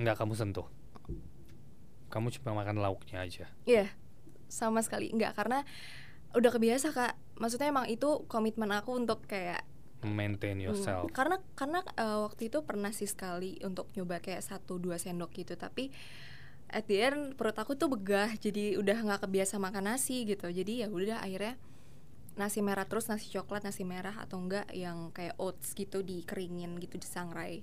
Nggak 0.00 0.16
kamu 0.16 0.32
sentuh 0.32 0.64
kamu 2.10 2.34
cuma 2.34 2.52
makan 2.58 2.82
lauknya 2.82 3.22
aja. 3.22 3.46
Iya 3.64 3.86
yeah, 3.86 3.88
sama 4.50 4.82
sekali. 4.82 5.14
Nggak 5.14 5.38
karena 5.38 5.62
udah 6.34 6.50
kebiasa 6.50 6.90
kak. 6.90 7.14
Maksudnya 7.38 7.70
emang 7.70 7.86
itu 7.88 8.26
komitmen 8.26 8.68
aku 8.74 8.98
untuk 8.98 9.24
kayak 9.24 9.64
maintain 10.04 10.56
hmm, 10.56 10.66
yourself. 10.72 11.08
hmm, 11.08 11.14
karena 11.14 11.36
karena 11.54 11.80
uh, 11.96 12.26
waktu 12.28 12.48
itu 12.48 12.64
pernah 12.64 12.90
sih 12.90 13.08
sekali 13.08 13.60
untuk 13.62 13.88
nyoba 13.94 14.18
kayak 14.18 14.42
satu 14.42 14.82
dua 14.82 14.98
sendok 14.98 15.30
gitu. 15.32 15.54
Tapi 15.54 15.94
at 16.70 16.84
the 16.90 16.98
end 17.00 17.38
perut 17.38 17.56
aku 17.56 17.78
tuh 17.78 17.90
begah 17.90 18.34
jadi 18.36 18.76
udah 18.76 18.98
nggak 19.06 19.30
kebiasa 19.30 19.62
makan 19.62 19.94
nasi 19.94 20.26
gitu. 20.26 20.50
Jadi 20.50 20.84
ya 20.84 20.88
udah 20.90 21.22
akhirnya 21.22 21.56
nasi 22.38 22.62
merah 22.62 22.86
terus 22.86 23.10
nasi 23.10 23.28
coklat 23.30 23.66
nasi 23.66 23.82
merah 23.86 24.16
atau 24.16 24.40
enggak 24.40 24.66
yang 24.74 25.10
kayak 25.10 25.36
oats 25.36 25.74
gitu 25.76 26.00
dikeringin 26.00 26.78
gitu 26.78 26.96
disangrai 26.96 27.60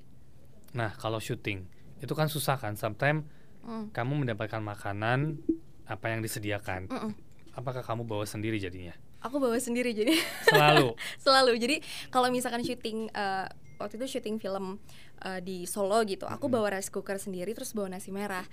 nah 0.75 0.91
kalau 0.93 1.17
syuting 1.17 1.65
itu 2.01 2.13
kan 2.13 2.29
susah 2.29 2.61
kan? 2.61 2.77
Sometimes 2.77 3.25
mm. 3.63 3.95
kamu 3.95 4.25
mendapatkan 4.25 4.61
makanan 4.61 5.39
apa 5.87 6.05
yang 6.11 6.19
disediakan? 6.19 6.91
Mm 6.91 6.99
-mm. 6.99 7.11
apakah 7.55 7.81
kamu 7.81 8.03
bawa 8.05 8.25
sendiri 8.27 8.59
jadinya? 8.61 8.93
Aku 9.25 9.41
bawa 9.41 9.57
sendiri 9.57 9.97
jadi 9.97 10.13
selalu? 10.45 10.93
Selalu. 11.25 11.51
Jadi 11.57 11.75
kalau 12.13 12.29
misalkan 12.29 12.61
syuting 12.61 13.09
uh, 13.17 13.49
waktu 13.81 13.97
itu 13.97 14.17
syuting 14.17 14.37
film 14.37 14.77
uh, 15.25 15.39
di 15.41 15.65
Solo 15.65 16.05
gitu 16.05 16.29
aku 16.29 16.49
mm 16.49 16.53
bawa 16.53 16.67
rice 16.77 16.93
cooker 16.93 17.17
sendiri 17.17 17.53
terus 17.57 17.73
bawa 17.73 17.97
nasi 17.97 18.13
merah 18.13 18.45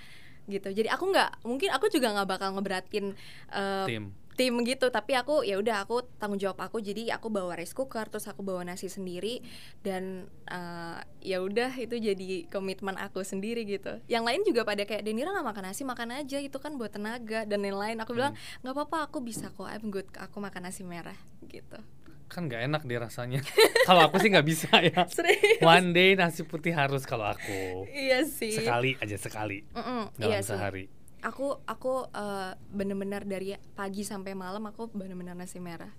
gitu. 0.48 0.72
Jadi 0.72 0.88
aku 0.88 1.12
nggak 1.12 1.44
mungkin 1.44 1.68
aku 1.72 1.92
juga 1.92 2.12
nggak 2.16 2.28
bakal 2.28 2.56
ngeberatin 2.56 3.12
uh, 3.52 3.84
tim 3.88 4.12
tim 4.34 4.54
gitu. 4.66 4.90
Tapi 4.90 5.14
aku 5.14 5.46
ya 5.46 5.56
udah 5.58 5.86
aku 5.86 6.04
tanggung 6.18 6.38
jawab 6.38 6.60
aku. 6.62 6.82
Jadi 6.82 7.08
aku 7.08 7.30
bawa 7.30 7.56
rice 7.58 7.72
cooker 7.72 8.06
terus 8.10 8.26
aku 8.26 8.42
bawa 8.42 8.66
nasi 8.66 8.90
sendiri. 8.90 9.40
Dan 9.80 10.28
uh, 10.50 10.98
ya 11.22 11.40
udah 11.40 11.72
itu 11.78 11.96
jadi 11.96 12.46
komitmen 12.50 12.98
aku 12.98 13.22
sendiri 13.22 13.64
gitu. 13.64 13.98
Yang 14.10 14.24
lain 14.26 14.40
juga 14.44 14.62
pada 14.66 14.82
kayak 14.84 15.02
Denira 15.06 15.32
nggak 15.32 15.46
makan 15.46 15.64
nasi 15.70 15.82
makan 15.86 16.08
aja. 16.20 16.38
Itu 16.42 16.58
kan 16.58 16.76
buat 16.76 16.92
tenaga 16.92 17.46
dan 17.48 17.62
lain-lain 17.62 17.98
aku 18.02 18.12
bilang 18.12 18.34
hmm. 18.34 18.60
nggak 18.66 18.74
apa-apa 18.74 18.98
aku 19.10 19.18
bisa 19.22 19.48
kok. 19.54 19.70
I'm 19.70 19.88
good. 19.88 20.06
Aku 20.18 20.42
makan 20.42 20.68
nasi 20.68 20.82
merah 20.84 21.16
gitu. 21.46 21.78
Kan 22.26 22.50
nggak 22.50 22.66
enak 22.66 22.82
deh 22.82 22.98
rasanya. 22.98 23.40
Kalau 23.88 24.10
aku 24.10 24.18
sih 24.18 24.28
nggak 24.34 24.46
bisa 24.46 24.70
ya. 24.82 25.06
Serius? 25.06 25.62
one 25.62 25.94
day 25.94 26.18
nasi 26.18 26.42
putih 26.42 26.74
harus 26.74 27.06
kalau 27.06 27.30
aku. 27.30 27.86
Iya 27.92 28.26
sih. 28.26 28.56
Sekali 28.56 28.96
aja 28.98 29.16
sekali. 29.20 29.62
Mm 29.70 29.82
-mm, 29.84 30.02
dalam 30.18 30.32
iya 30.34 30.40
sehari. 30.42 30.88
sih 30.88 31.03
aku 31.24 31.56
aku 31.64 32.12
uh, 32.12 32.52
bener-bener 32.68 33.24
dari 33.24 33.56
pagi 33.72 34.04
sampai 34.04 34.36
malam 34.36 34.68
aku 34.68 34.92
bener-bener 34.92 35.32
nasi 35.32 35.56
merah. 35.58 35.90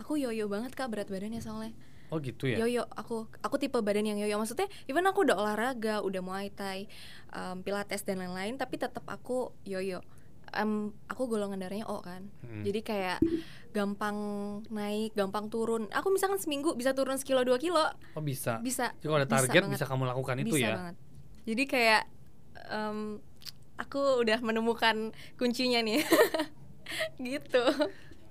Aku 0.00 0.16
yoyo 0.16 0.48
banget 0.48 0.72
kak 0.72 0.88
berat 0.88 1.12
badannya 1.12 1.44
soalnya. 1.44 1.76
Oh 2.08 2.16
gitu 2.24 2.48
ya? 2.48 2.56
Yoyo 2.64 2.88
aku 2.96 3.28
aku 3.44 3.60
tipe 3.60 3.76
badan 3.84 4.08
yang 4.08 4.18
yoyo. 4.18 4.40
Maksudnya 4.40 4.66
even 4.88 5.04
aku 5.04 5.28
udah 5.28 5.36
olahraga 5.36 6.00
udah 6.00 6.24
muay 6.24 6.48
thai 6.48 6.88
um, 7.36 7.60
pilates 7.60 8.08
dan 8.08 8.24
lain-lain 8.24 8.56
tapi 8.56 8.80
tetap 8.80 9.04
aku 9.04 9.52
yoyo. 9.68 10.00
Um, 10.48 10.96
aku 11.12 11.28
golongan 11.28 11.60
darahnya 11.60 11.84
O 11.84 12.00
kan. 12.00 12.24
Hmm. 12.40 12.64
jadi 12.64 12.80
kayak 12.80 13.18
gampang 13.76 14.16
naik 14.72 15.12
gampang 15.12 15.52
turun. 15.52 15.92
Aku 15.92 16.08
misalkan 16.08 16.40
seminggu 16.40 16.72
bisa 16.72 16.96
turun 16.96 17.20
sekilo 17.20 17.44
dua 17.44 17.60
kilo. 17.60 17.84
Oh 18.16 18.24
bisa? 18.24 18.56
Bisa. 18.64 18.96
Jadi 18.96 19.12
kalau 19.12 19.20
ada 19.20 19.28
target 19.28 19.68
bisa, 19.68 19.72
bisa 19.76 19.84
kamu 19.84 20.08
lakukan 20.08 20.40
itu 20.40 20.56
bisa 20.56 20.64
ya? 20.64 20.76
banget. 20.80 20.96
jadi 21.44 21.62
kayak 21.68 22.02
um, 22.72 23.20
aku 23.78 24.22
udah 24.26 24.38
menemukan 24.42 25.14
kuncinya 25.38 25.80
nih 25.80 26.02
gitu 27.24 27.64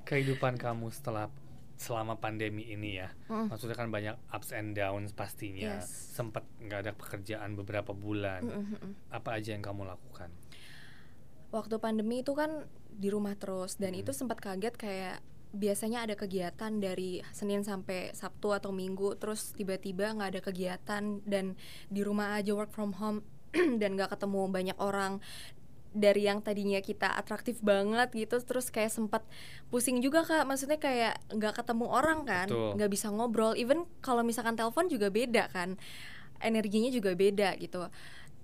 kehidupan 0.03 0.59
kamu 0.59 0.91
setelah 0.91 1.31
selama 1.77 2.17
pandemi 2.17 2.67
ini 2.73 2.97
ya 2.99 3.13
mm. 3.29 3.53
maksudnya 3.53 3.77
kan 3.77 3.93
banyak 3.93 4.17
ups 4.33 4.49
and 4.51 4.73
downs 4.73 5.13
pastinya 5.13 5.77
yes. 5.77 6.17
sempat 6.17 6.43
nggak 6.57 6.79
ada 6.83 6.93
pekerjaan 6.97 7.53
beberapa 7.53 7.93
bulan 7.93 8.41
mm 8.43 8.63
-hmm. 8.65 8.91
apa 9.13 9.37
aja 9.37 9.53
yang 9.53 9.61
kamu 9.61 9.85
lakukan 9.85 10.33
waktu 11.53 11.77
pandemi 11.77 12.25
itu 12.25 12.33
kan 12.33 12.65
di 12.89 13.13
rumah 13.13 13.37
terus 13.37 13.77
dan 13.77 13.93
mm. 13.93 14.01
itu 14.01 14.11
sempat 14.11 14.41
kaget 14.41 14.73
kayak 14.73 15.17
biasanya 15.55 16.03
ada 16.03 16.19
kegiatan 16.19 16.73
dari 16.81 17.23
Senin 17.31 17.63
sampai 17.63 18.11
Sabtu 18.11 18.51
atau 18.51 18.75
Minggu 18.75 19.15
terus 19.15 19.55
tiba-tiba 19.55 20.11
nggak 20.11 20.29
ada 20.35 20.41
kegiatan 20.43 21.03
dan 21.23 21.55
di 21.87 22.01
rumah 22.03 22.35
aja 22.35 22.51
work 22.51 22.73
from 22.73 22.97
home 22.99 23.23
dan 23.81 23.97
gak 23.97 24.13
ketemu 24.17 24.41
banyak 24.49 24.77
orang 24.77 25.19
dari 25.97 26.29
yang 26.29 26.45
tadinya 26.45 26.77
kita 26.77 27.09
atraktif 27.17 27.57
banget 27.65 28.13
gitu 28.13 28.37
terus 28.45 28.69
kayak 28.69 28.93
sempat 28.93 29.25
pusing 29.73 29.97
juga 30.03 30.21
kak. 30.21 30.45
Maksudnya 30.45 30.77
kayak 30.77 31.17
nggak 31.33 31.63
ketemu 31.63 31.85
orang 31.89 32.21
kan 32.27 32.47
nggak 32.47 32.91
bisa 32.91 33.09
ngobrol. 33.09 33.57
Even 33.57 33.89
kalau 34.05 34.21
misalkan 34.21 34.53
telepon 34.53 34.85
juga 34.91 35.09
beda 35.09 35.49
kan 35.49 35.73
energinya 36.37 36.93
juga 36.93 37.17
beda 37.17 37.57
gitu. 37.57 37.89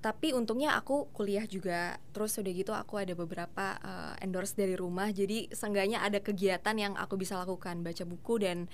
Tapi 0.04 0.36
untungnya 0.36 0.76
aku 0.76 1.08
kuliah 1.16 1.48
juga 1.48 1.96
terus 2.12 2.36
udah 2.36 2.52
gitu 2.52 2.76
aku 2.76 3.00
ada 3.00 3.16
beberapa 3.16 3.80
uh, 3.80 4.14
endorse 4.20 4.58
dari 4.58 4.76
rumah. 4.76 5.14
Jadi 5.14 5.54
seenggaknya 5.54 6.04
ada 6.04 6.20
kegiatan 6.20 6.76
yang 6.76 6.94
aku 7.00 7.16
bisa 7.16 7.40
lakukan 7.40 7.86
baca 7.86 8.04
buku 8.04 8.36
dan 8.42 8.68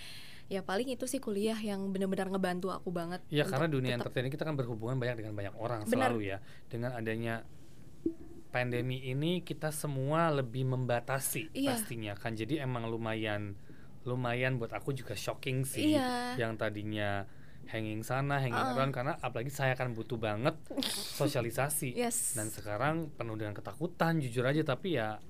ya 0.49 0.65
paling 0.65 0.89
itu 0.89 1.05
sih 1.05 1.21
kuliah 1.21 1.55
yang 1.61 1.93
benar-benar 1.93 2.33
ngebantu 2.33 2.73
aku 2.73 2.89
banget 2.89 3.21
ya 3.29 3.45
karena 3.45 3.69
dunia 3.69 3.93
entertain 3.93 4.33
kita 4.33 4.43
kan 4.43 4.57
berhubungan 4.57 4.97
banyak 4.97 5.21
dengan 5.21 5.33
banyak 5.37 5.55
orang 5.61 5.85
Bener. 5.85 5.93
selalu 5.93 6.19
ya 6.25 6.37
dengan 6.65 6.97
adanya 6.97 7.45
pandemi 8.49 8.97
ini 9.05 9.45
kita 9.45 9.69
semua 9.69 10.33
lebih 10.33 10.65
membatasi 10.65 11.53
iya. 11.53 11.77
pastinya 11.77 12.17
kan 12.17 12.33
jadi 12.33 12.65
emang 12.65 12.89
lumayan 12.89 13.53
lumayan 14.09 14.57
buat 14.57 14.73
aku 14.73 14.97
juga 14.97 15.13
shocking 15.13 15.69
sih 15.69 15.93
iya. 15.93 16.33
yang 16.33 16.57
tadinya 16.57 17.29
hanging 17.69 18.01
sana 18.01 18.41
hanging 18.41 18.57
uh. 18.57 18.73
around 18.73 18.89
karena 18.89 19.13
apalagi 19.21 19.53
saya 19.53 19.77
kan 19.77 19.93
butuh 19.93 20.17
banget 20.17 20.57
sosialisasi 21.21 21.93
yes. 21.93 22.33
dan 22.33 22.49
sekarang 22.49 23.13
penuh 23.13 23.37
dengan 23.37 23.53
ketakutan 23.53 24.17
jujur 24.17 24.41
aja 24.49 24.65
tapi 24.65 24.97
ya 24.97 25.21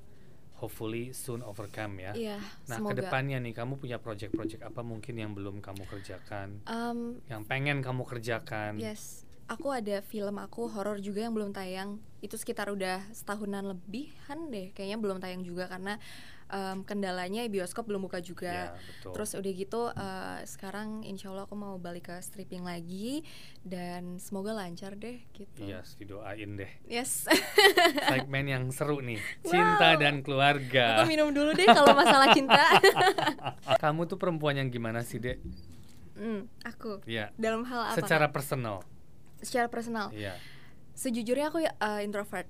hopefully 0.60 1.16
soon 1.16 1.40
overcome 1.42 2.04
ya. 2.04 2.12
Iya, 2.12 2.38
nah 2.68 2.78
semoga. 2.84 3.00
ke 3.00 3.08
depannya 3.08 3.40
nih 3.40 3.56
kamu 3.56 3.80
punya 3.80 3.98
project-project 3.98 4.68
apa 4.68 4.84
mungkin 4.84 5.16
yang 5.16 5.32
belum 5.32 5.64
kamu 5.64 5.88
kerjakan, 5.88 6.60
um, 6.68 7.24
yang 7.32 7.48
pengen 7.48 7.80
kamu 7.80 8.04
kerjakan? 8.04 8.76
Yes, 8.76 9.24
aku 9.50 9.74
ada 9.74 10.06
film 10.06 10.38
aku 10.38 10.70
horor 10.70 11.02
juga 11.02 11.26
yang 11.26 11.34
belum 11.34 11.52
tayang. 11.52 11.98
Itu 12.22 12.38
sekitar 12.38 12.70
udah 12.70 13.02
setahunan 13.10 13.74
lebihan 13.74 14.48
deh, 14.54 14.70
kayaknya 14.78 15.02
belum 15.02 15.18
tayang 15.18 15.42
juga 15.42 15.66
karena 15.66 15.98
um, 16.54 16.86
kendalanya 16.86 17.46
bioskop 17.50 17.90
belum 17.90 18.06
buka 18.06 18.22
juga. 18.22 18.76
Ya. 18.76 19.10
Terus 19.10 19.34
udah 19.34 19.52
gitu 19.54 19.82
uh, 19.90 20.40
sekarang 20.46 21.02
insya 21.02 21.34
Allah 21.34 21.50
aku 21.50 21.56
mau 21.58 21.82
balik 21.82 22.14
ke 22.14 22.16
stripping 22.22 22.66
lagi 22.66 23.26
dan 23.66 24.22
semoga 24.22 24.54
lancar 24.54 24.94
deh 24.94 25.18
gitu. 25.34 25.66
Yes, 25.66 25.98
didoain 25.98 26.60
deh. 26.60 26.72
Yes. 26.86 27.26
Segmen 28.12 28.46
yang 28.46 28.64
seru 28.70 29.02
nih, 29.02 29.18
cinta 29.42 29.96
wow. 29.96 30.02
dan 30.02 30.22
keluarga. 30.22 31.02
Aku 31.02 31.10
minum 31.10 31.34
dulu 31.34 31.56
deh 31.56 31.66
kalau 31.66 31.98
masalah 31.98 32.36
cinta. 32.36 32.78
Kamu 33.84 34.06
tuh 34.06 34.20
perempuan 34.20 34.60
yang 34.60 34.70
gimana 34.70 35.02
sih 35.02 35.18
dek? 35.18 35.40
Hmm, 36.20 36.52
aku. 36.68 37.00
Iya. 37.08 37.32
Dalam 37.40 37.64
hal 37.64 37.96
apa? 37.96 37.98
Secara 37.98 38.28
personal. 38.28 38.84
Secara 39.40 39.68
personal. 39.72 40.12
Iya. 40.12 40.36
Sejujurnya 40.94 41.52
aku 41.52 41.64
uh, 41.64 42.02
introvert. 42.04 42.48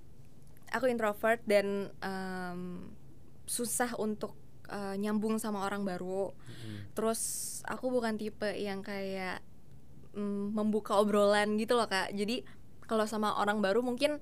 Aku 0.69 0.85
introvert 0.85 1.41
dan 1.49 1.89
um, 2.01 2.93
susah 3.49 3.97
untuk 3.97 4.37
uh, 4.69 4.93
nyambung 4.97 5.41
sama 5.41 5.65
orang 5.65 5.81
baru. 5.85 6.33
Hmm. 6.33 6.89
Terus 6.93 7.21
aku 7.65 7.89
bukan 7.89 8.17
tipe 8.17 8.49
yang 8.53 8.85
kayak 8.85 9.41
mm, 10.13 10.55
membuka 10.55 10.97
obrolan 10.97 11.57
gitu 11.59 11.77
loh 11.77 11.85
kak 11.89 12.13
jadi 12.15 12.41
kalau 12.89 13.05
sama 13.05 13.37
orang 13.37 13.61
baru 13.61 13.85
mungkin 13.85 14.17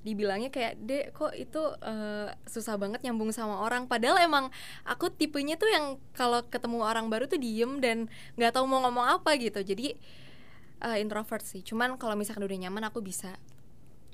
dibilangnya 0.00 0.48
kayak 0.48 0.80
dek 0.80 1.12
kok 1.12 1.36
itu 1.36 1.60
uh, 1.60 2.32
susah 2.48 2.80
banget 2.80 3.04
nyambung 3.04 3.36
sama 3.36 3.60
orang 3.60 3.84
padahal 3.84 4.16
emang 4.16 4.48
aku 4.88 5.12
tipenya 5.12 5.60
tuh 5.60 5.68
yang 5.68 6.00
kalau 6.16 6.40
ketemu 6.48 6.80
orang 6.80 7.12
baru 7.12 7.28
tuh 7.28 7.36
diem 7.36 7.84
dan 7.84 8.08
nggak 8.40 8.56
tahu 8.56 8.64
mau 8.64 8.80
ngomong 8.88 9.20
apa 9.20 9.36
gitu 9.36 9.60
jadi 9.60 9.92
uh, 9.92 10.00
introvert 11.00 11.44
sih. 11.44 11.60
Cuman 11.60 12.00
kalau 12.00 12.16
misalkan 12.16 12.44
udah 12.44 12.58
nyaman 12.68 12.88
aku 12.88 13.04
bisa 13.04 13.36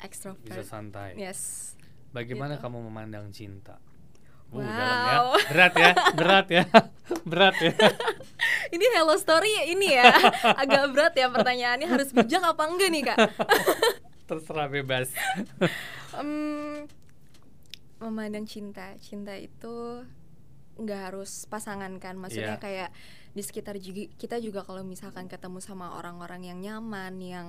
extrovert. 0.03 0.45
Bisa 0.47 0.65
santai. 0.67 1.15
Yes. 1.17 1.73
Bagaimana 2.11 2.59
gitu. 2.59 2.69
kamu 2.69 2.79
memandang 2.91 3.29
cinta? 3.31 3.79
Wow. 4.55 4.63
Uh, 4.63 4.71
dalam 4.71 5.07
ya. 5.07 5.19
Berat 5.51 5.75
ya 5.75 5.91
berat 6.15 6.47
ya. 6.49 6.65
Berat 7.31 7.57
ya. 7.59 7.75
Ini 8.75 8.85
hello 8.99 9.15
story 9.15 9.71
ini 9.71 9.95
ya. 9.95 10.11
Agak 10.63 10.91
berat 10.91 11.15
ya 11.15 11.31
pertanyaannya. 11.31 11.87
Harus 11.87 12.11
bijak 12.11 12.43
apa 12.43 12.67
enggak 12.67 12.91
nih 12.91 13.03
kak? 13.07 13.19
Terserah 14.27 14.67
bebas. 14.67 15.15
Um, 16.19 16.91
memandang 18.03 18.43
cinta. 18.47 18.99
Cinta 18.99 19.39
itu 19.39 20.03
nggak 20.83 21.01
harus 21.11 21.47
pasangan 21.47 21.95
kan? 22.03 22.19
Maksudnya 22.19 22.59
yeah. 22.59 22.63
kayak 22.63 22.91
di 23.37 23.43
sekitar 23.45 23.77
juga, 23.77 24.09
kita 24.17 24.41
juga 24.41 24.65
kalau 24.65 24.81
misalkan 24.81 25.29
ketemu 25.29 25.61
sama 25.61 26.01
orang-orang 26.01 26.49
yang 26.49 26.59
nyaman 26.65 27.21
yang 27.21 27.47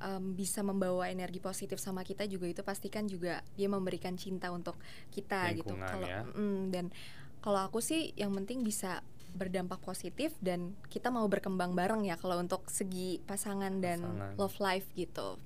um, 0.00 0.32
bisa 0.32 0.64
membawa 0.64 1.12
energi 1.12 1.44
positif 1.44 1.76
sama 1.76 2.00
kita 2.00 2.24
juga 2.24 2.48
itu 2.48 2.64
pastikan 2.64 3.04
juga 3.04 3.44
dia 3.52 3.68
memberikan 3.68 4.16
cinta 4.16 4.48
untuk 4.48 4.80
kita 5.12 5.52
gitu. 5.52 5.76
Lingkungan, 5.76 5.84
gitu 5.84 5.92
kalau 5.92 6.08
ya. 6.08 6.20
mm, 6.24 6.60
dan 6.72 6.84
kalau 7.44 7.60
aku 7.68 7.84
sih 7.84 8.16
yang 8.16 8.32
penting 8.32 8.64
bisa 8.64 9.04
berdampak 9.30 9.78
positif 9.84 10.32
dan 10.40 10.74
kita 10.88 11.12
mau 11.12 11.28
berkembang 11.28 11.76
bareng 11.76 12.02
ya 12.08 12.16
kalau 12.16 12.40
untuk 12.40 12.66
segi 12.66 13.20
pasangan 13.28 13.78
dan 13.78 14.02
pasangan. 14.02 14.34
love 14.40 14.58
life 14.58 14.88
gitu 14.96 15.38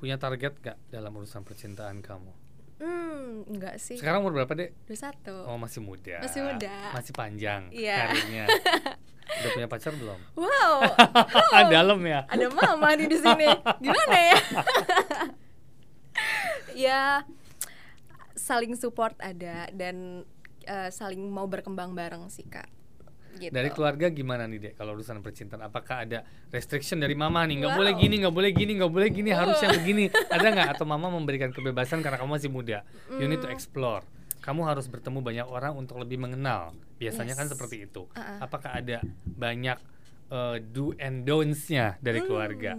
punya 0.00 0.16
target 0.16 0.56
gak 0.64 0.80
dalam 0.88 1.12
urusan 1.12 1.44
percintaan 1.44 2.00
kamu? 2.00 2.32
Hmm, 2.80 3.44
enggak 3.44 3.76
sih. 3.76 4.00
Sekarang 4.00 4.24
umur 4.24 4.40
berapa, 4.40 4.56
Dek? 4.56 4.72
21. 4.88 5.44
Oh, 5.44 5.60
masih 5.60 5.84
muda. 5.84 6.16
Masih 6.24 6.40
muda. 6.40 6.76
Masih 6.96 7.12
panjang 7.12 7.68
yeah. 7.68 8.08
karirnya. 8.08 8.44
Udah 9.40 9.50
punya 9.56 9.68
pacar 9.68 9.92
belum? 9.96 10.18
Wow. 10.36 10.74
oh, 11.56 11.62
Dalam 11.72 12.00
ya. 12.04 12.28
Ada 12.28 12.46
mama 12.52 12.88
nih 12.94 13.08
di 13.08 13.18
sini. 13.18 13.48
Gimana 13.84 14.16
ya? 14.18 14.38
ya 16.88 17.02
saling 18.36 18.76
support 18.76 19.16
ada 19.20 19.68
dan 19.72 20.26
uh, 20.68 20.88
saling 20.92 21.24
mau 21.32 21.48
berkembang 21.48 21.96
bareng 21.96 22.28
sih, 22.28 22.44
Kak 22.44 22.80
gitu. 23.40 23.52
Dari 23.56 23.68
keluarga 23.72 24.06
gimana 24.12 24.44
nih 24.44 24.58
dek 24.60 24.72
kalau 24.76 24.92
urusan 24.92 25.24
percintaan? 25.24 25.64
Apakah 25.64 26.04
ada 26.04 26.26
restriction 26.52 27.00
dari 27.00 27.16
mama 27.16 27.40
nih? 27.48 27.64
Nggak 27.64 27.72
wow. 27.72 27.80
boleh 27.80 27.92
gini, 27.96 28.14
nggak 28.20 28.34
boleh 28.36 28.50
gini, 28.52 28.72
nggak 28.76 28.92
boleh 28.92 29.08
gini, 29.08 29.30
harus 29.32 29.56
yang 29.64 29.72
begini. 29.80 30.04
Ada 30.12 30.46
nggak? 30.52 30.68
Atau 30.76 30.84
mama 30.84 31.08
memberikan 31.08 31.48
kebebasan 31.54 32.04
karena 32.04 32.20
kamu 32.20 32.30
masih 32.36 32.50
muda? 32.52 32.84
You 33.08 33.26
need 33.26 33.40
to 33.40 33.48
mm. 33.48 33.56
explore. 33.56 34.04
Kamu 34.44 34.68
harus 34.68 34.88
bertemu 34.88 35.24
banyak 35.24 35.46
orang 35.48 35.72
untuk 35.76 35.96
lebih 35.96 36.20
mengenal. 36.20 36.76
Biasanya 37.00 37.34
kan 37.34 37.48
yes. 37.48 37.50
kan 37.50 37.54
seperti 37.56 37.76
itu. 37.88 38.02
Uh 38.12 38.20
-uh. 38.20 38.38
Apakah 38.44 38.76
ada 38.76 39.00
banyak 39.24 39.78
uh, 40.28 40.60
do 40.60 40.92
and 41.00 41.24
don'ts-nya 41.24 41.96
dari 42.04 42.20
mm. 42.20 42.26
keluarga? 42.28 42.76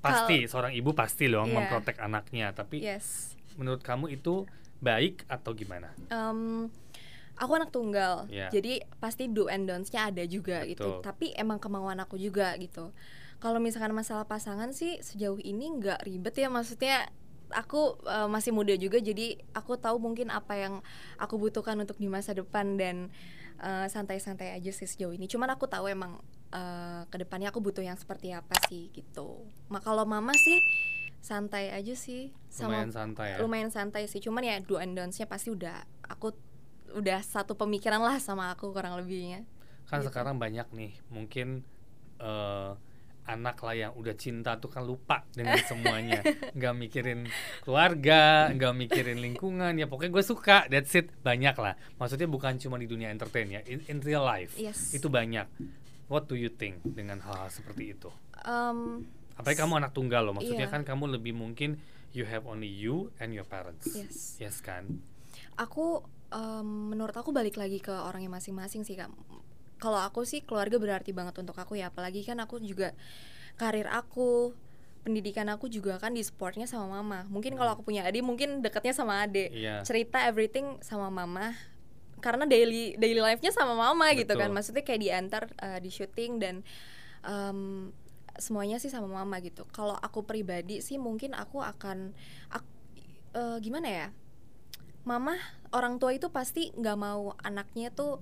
Pasti 0.00 0.48
Kal 0.48 0.50
seorang 0.50 0.72
ibu 0.72 0.96
pasti 0.96 1.28
loh 1.28 1.44
yeah. 1.44 1.52
memprotek 1.52 2.00
anaknya. 2.00 2.56
Tapi 2.56 2.80
yes. 2.80 3.36
menurut 3.60 3.84
kamu 3.84 4.16
itu 4.16 4.48
baik 4.80 5.28
atau 5.28 5.52
gimana? 5.52 5.92
Um, 6.08 6.72
aku 7.40 7.56
anak 7.56 7.72
tunggal 7.72 8.28
yeah. 8.28 8.52
jadi 8.52 8.84
pasti 9.00 9.32
do 9.32 9.48
and 9.48 9.64
don'ts-nya 9.64 10.12
ada 10.12 10.22
juga 10.28 10.62
gitu. 10.68 10.84
Betul. 10.84 11.00
gitu 11.00 11.04
tapi 11.04 11.26
emang 11.34 11.56
kemauan 11.56 11.96
aku 12.04 12.20
juga 12.20 12.52
gitu 12.60 12.92
kalau 13.40 13.56
misalkan 13.56 13.96
masalah 13.96 14.28
pasangan 14.28 14.76
sih 14.76 15.00
sejauh 15.00 15.40
ini 15.40 15.72
nggak 15.80 16.04
ribet 16.04 16.36
ya 16.36 16.52
maksudnya 16.52 17.08
aku 17.50 17.98
uh, 18.06 18.28
masih 18.30 18.54
muda 18.54 18.76
juga 18.76 19.00
jadi 19.00 19.40
aku 19.56 19.80
tahu 19.80 19.98
mungkin 19.98 20.30
apa 20.30 20.54
yang 20.54 20.74
aku 21.16 21.40
butuhkan 21.40 21.74
untuk 21.80 21.98
di 21.98 22.06
masa 22.06 22.36
depan 22.36 22.78
dan 22.78 23.10
santai 23.60 23.84
eh, 23.84 23.88
santai-santai 23.92 24.48
aja 24.56 24.70
sih 24.72 24.88
sejauh 24.88 25.12
ini 25.12 25.28
cuman 25.28 25.52
aku 25.52 25.68
tahu 25.68 25.92
emang 25.92 26.16
uh, 26.56 27.04
ke 27.12 27.16
depannya 27.20 27.52
aku 27.52 27.60
butuh 27.60 27.84
yang 27.84 28.00
seperti 28.00 28.32
apa 28.32 28.56
sih 28.72 28.88
gitu 28.96 29.44
mak 29.68 29.84
kalau 29.84 30.08
mama 30.08 30.32
sih 30.32 30.58
santai 31.20 31.68
aja 31.68 31.92
sih 31.92 32.32
sama 32.48 32.80
lumayan 32.80 32.92
santai 32.92 33.26
ya? 33.28 33.36
lumayan 33.44 33.70
santai 33.70 34.08
sih 34.08 34.24
cuman 34.24 34.40
ya 34.40 34.56
do 34.64 34.80
and 34.80 34.96
don'ts-nya 34.96 35.28
pasti 35.28 35.52
udah 35.52 35.84
aku 36.08 36.32
udah 36.96 37.20
satu 37.20 37.54
pemikiran 37.54 38.00
lah 38.00 38.16
sama 38.16 38.48
aku 38.56 38.72
kurang 38.72 38.96
lebihnya 38.96 39.44
kan 39.86 40.00
gitu. 40.00 40.08
sekarang 40.08 40.40
banyak 40.40 40.64
nih 40.72 40.96
mungkin 41.12 41.60
uh, 42.16 42.80
anak 43.40 43.56
lah 43.64 43.72
yang 43.72 43.92
udah 43.96 44.12
cinta 44.20 44.60
tuh 44.60 44.68
kan 44.68 44.84
lupa 44.84 45.24
dengan 45.32 45.56
semuanya. 45.70 46.20
Nggak 46.52 46.74
mikirin 46.76 47.24
keluarga 47.64 48.52
nggak 48.52 48.74
mikirin 48.76 49.18
lingkungan 49.24 49.72
ya 49.80 49.88
pokoknya 49.88 50.12
gue 50.12 50.24
suka 50.24 50.68
that's 50.68 50.92
it 50.92 51.08
banyak 51.24 51.56
lah. 51.56 51.74
Maksudnya 51.96 52.28
bukan 52.28 52.60
cuma 52.60 52.76
di 52.76 52.84
dunia 52.84 53.08
entertain 53.08 53.48
ya 53.48 53.64
in, 53.64 53.80
in 53.88 54.04
real 54.04 54.22
life 54.22 54.60
yes. 54.60 54.92
itu 54.92 55.08
banyak. 55.08 55.48
What 56.12 56.28
do 56.28 56.36
you 56.36 56.52
think 56.52 56.84
dengan 56.84 57.24
hal, 57.24 57.46
-hal 57.46 57.48
seperti 57.48 57.96
itu? 57.96 58.12
Um, 58.44 59.08
apalagi 59.40 59.64
kamu 59.64 59.80
anak 59.80 59.92
tunggal 59.96 60.20
loh 60.26 60.36
maksudnya 60.36 60.68
yeah. 60.68 60.74
kan 60.74 60.84
kamu 60.84 61.16
lebih 61.16 61.32
mungkin 61.32 61.80
you 62.12 62.26
have 62.28 62.44
only 62.44 62.68
you 62.68 63.08
and 63.22 63.32
your 63.32 63.46
parents. 63.46 63.88
Yes, 63.94 64.36
yes 64.36 64.56
kan? 64.60 65.00
Aku 65.56 66.04
um, 66.34 66.90
menurut 66.90 67.14
aku 67.14 67.30
balik 67.30 67.58
lagi 67.58 67.78
ke 67.78 67.92
orangnya 67.92 68.30
masing-masing 68.30 68.82
sih 68.82 68.98
kak 68.98 69.10
kalau 69.80 69.98
aku 69.98 70.28
sih 70.28 70.44
keluarga 70.44 70.76
berarti 70.76 71.10
banget 71.16 71.40
untuk 71.40 71.56
aku 71.56 71.80
ya 71.80 71.88
apalagi 71.88 72.22
kan 72.22 72.38
aku 72.38 72.60
juga 72.60 72.92
karir 73.56 73.88
aku 73.88 74.52
pendidikan 75.00 75.48
aku 75.48 75.72
juga 75.72 75.96
kan 75.96 76.12
di 76.12 76.20
supportnya 76.20 76.68
sama 76.68 77.00
mama. 77.00 77.24
Mungkin 77.32 77.56
kalau 77.56 77.72
aku 77.72 77.82
punya 77.88 78.04
adik 78.04 78.20
mungkin 78.20 78.60
dekatnya 78.60 78.92
sama 78.92 79.24
adik. 79.24 79.48
Yeah. 79.52 79.80
cerita 79.80 80.28
everything 80.28 80.76
sama 80.84 81.08
mama 81.08 81.56
karena 82.20 82.44
daily 82.44 83.00
daily 83.00 83.24
life-nya 83.24 83.48
sama 83.48 83.72
mama 83.72 84.12
Betul. 84.12 84.20
gitu 84.24 84.32
kan. 84.36 84.52
Maksudnya 84.52 84.84
kayak 84.84 85.00
diantar 85.00 85.42
uh, 85.56 85.80
di 85.80 85.88
syuting 85.88 86.36
dan 86.36 86.54
um, 87.24 87.90
semuanya 88.36 88.76
sih 88.76 88.92
sama 88.92 89.08
mama 89.08 89.40
gitu. 89.40 89.64
Kalau 89.72 89.96
aku 89.96 90.24
pribadi 90.28 90.84
sih 90.84 91.00
mungkin 91.00 91.32
aku 91.32 91.64
akan 91.64 92.12
aku, 92.52 92.68
uh, 93.40 93.56
gimana 93.64 93.88
ya? 93.88 94.08
Mama 95.08 95.32
orang 95.72 95.96
tua 95.96 96.12
itu 96.12 96.28
pasti 96.28 96.76
nggak 96.76 96.98
mau 97.00 97.32
anaknya 97.40 97.88
tuh 97.88 98.20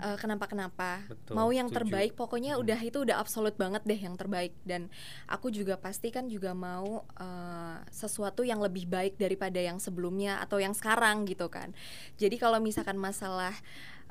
uh, 0.00 0.16
kenapa-kenapa 0.18 1.04
mau 1.34 1.50
yang 1.50 1.68
setuju. 1.68 1.86
terbaik 1.86 2.12
pokoknya 2.14 2.56
hmm. 2.56 2.62
udah 2.62 2.80
itu 2.80 2.98
udah 3.04 3.16
absolut 3.20 3.54
banget 3.54 3.82
deh 3.84 3.98
yang 3.98 4.14
terbaik 4.14 4.54
dan 4.64 4.88
aku 5.26 5.50
juga 5.52 5.76
pasti 5.78 6.08
kan 6.14 6.30
juga 6.30 6.54
mau 6.54 7.04
uh, 7.18 7.76
sesuatu 7.90 8.46
yang 8.46 8.62
lebih 8.62 8.86
baik 8.88 9.18
daripada 9.18 9.58
yang 9.58 9.82
sebelumnya 9.82 10.40
atau 10.42 10.62
yang 10.62 10.72
sekarang 10.72 11.26
gitu 11.26 11.50
kan 11.50 11.74
jadi 12.16 12.34
kalau 12.38 12.62
misalkan 12.62 12.96
masalah 12.96 13.52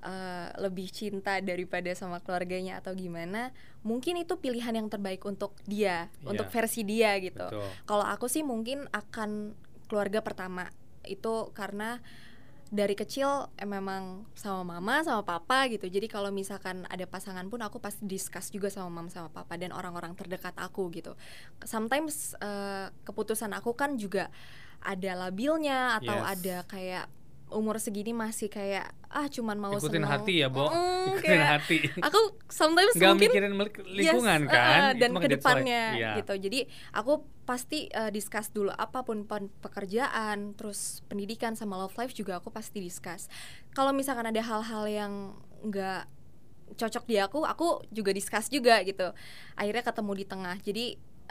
uh, 0.04 0.52
lebih 0.62 0.92
cinta 0.92 1.40
daripada 1.42 1.90
sama 1.96 2.22
keluarganya 2.22 2.80
atau 2.84 2.94
gimana 2.94 3.56
mungkin 3.82 4.20
itu 4.20 4.38
pilihan 4.38 4.76
yang 4.76 4.88
terbaik 4.92 5.24
untuk 5.24 5.56
dia 5.66 6.12
yeah. 6.12 6.28
untuk 6.28 6.52
versi 6.52 6.84
dia 6.84 7.16
gitu 7.24 7.48
kalau 7.88 8.06
aku 8.06 8.28
sih 8.28 8.44
mungkin 8.44 8.86
akan 8.92 9.56
keluarga 9.88 10.20
pertama 10.20 10.68
itu 11.08 11.50
karena 11.56 12.04
dari 12.68 12.96
kecil 13.00 13.48
eh, 13.56 13.68
memang 13.68 14.28
sama 14.36 14.78
mama 14.78 15.00
sama 15.04 15.24
papa 15.24 15.72
gitu 15.72 15.88
jadi 15.88 16.08
kalau 16.12 16.30
misalkan 16.30 16.84
ada 16.92 17.08
pasangan 17.08 17.48
pun 17.48 17.64
aku 17.64 17.80
pasti 17.80 18.04
discuss 18.04 18.52
juga 18.52 18.68
sama 18.68 18.92
mama 18.92 19.10
sama 19.12 19.32
papa 19.32 19.56
dan 19.56 19.72
orang-orang 19.72 20.14
terdekat 20.14 20.54
aku 20.60 20.92
gitu 20.92 21.16
sometimes 21.64 22.36
uh, 22.44 22.92
keputusan 23.08 23.56
aku 23.56 23.72
kan 23.72 23.96
juga 23.96 24.28
ada 24.84 25.28
labilnya 25.28 25.98
atau 25.98 26.18
yes. 26.22 26.28
ada 26.38 26.56
kayak 26.70 27.06
umur 27.48 27.80
segini 27.80 28.12
masih 28.12 28.52
kayak 28.52 28.92
ah 29.08 29.32
cuman 29.32 29.56
mau 29.56 29.72
ikutin 29.72 30.04
seneng. 30.04 30.12
hati 30.12 30.44
ya 30.44 30.52
Bo. 30.52 30.68
Mm, 30.68 31.16
ikutin 31.16 31.44
hati. 31.48 31.78
aku 32.04 32.20
sometimes 32.52 32.94
Gak 33.00 33.16
mungkin 33.16 33.30
mikirin 33.32 33.54
lingkungan 33.88 34.42
yes, 34.46 34.52
kan? 34.52 34.80
uh, 34.84 34.92
dan 35.00 35.12
ke 35.16 35.28
depannya 35.32 35.84
yeah. 35.96 36.16
gitu. 36.20 36.36
Jadi 36.36 36.68
aku 36.92 37.24
pasti 37.48 37.88
uh, 37.96 38.12
discuss 38.12 38.52
dulu 38.52 38.68
apa 38.76 39.08
pun 39.08 39.24
pekerjaan 39.64 40.60
terus 40.60 41.00
pendidikan 41.08 41.56
sama 41.56 41.80
love 41.80 41.96
life 41.96 42.12
juga 42.12 42.44
aku 42.44 42.52
pasti 42.52 42.84
discuss. 42.84 43.32
Kalau 43.72 43.96
misalkan 43.96 44.28
ada 44.28 44.44
hal-hal 44.44 44.84
yang 44.92 45.14
nggak 45.64 46.12
cocok 46.76 47.04
di 47.08 47.16
aku 47.16 47.48
aku 47.48 47.88
juga 47.96 48.12
discuss 48.12 48.52
juga 48.52 48.84
gitu. 48.84 49.16
Akhirnya 49.56 49.88
ketemu 49.88 50.12
di 50.20 50.26
tengah. 50.28 50.58
Jadi 50.60 50.86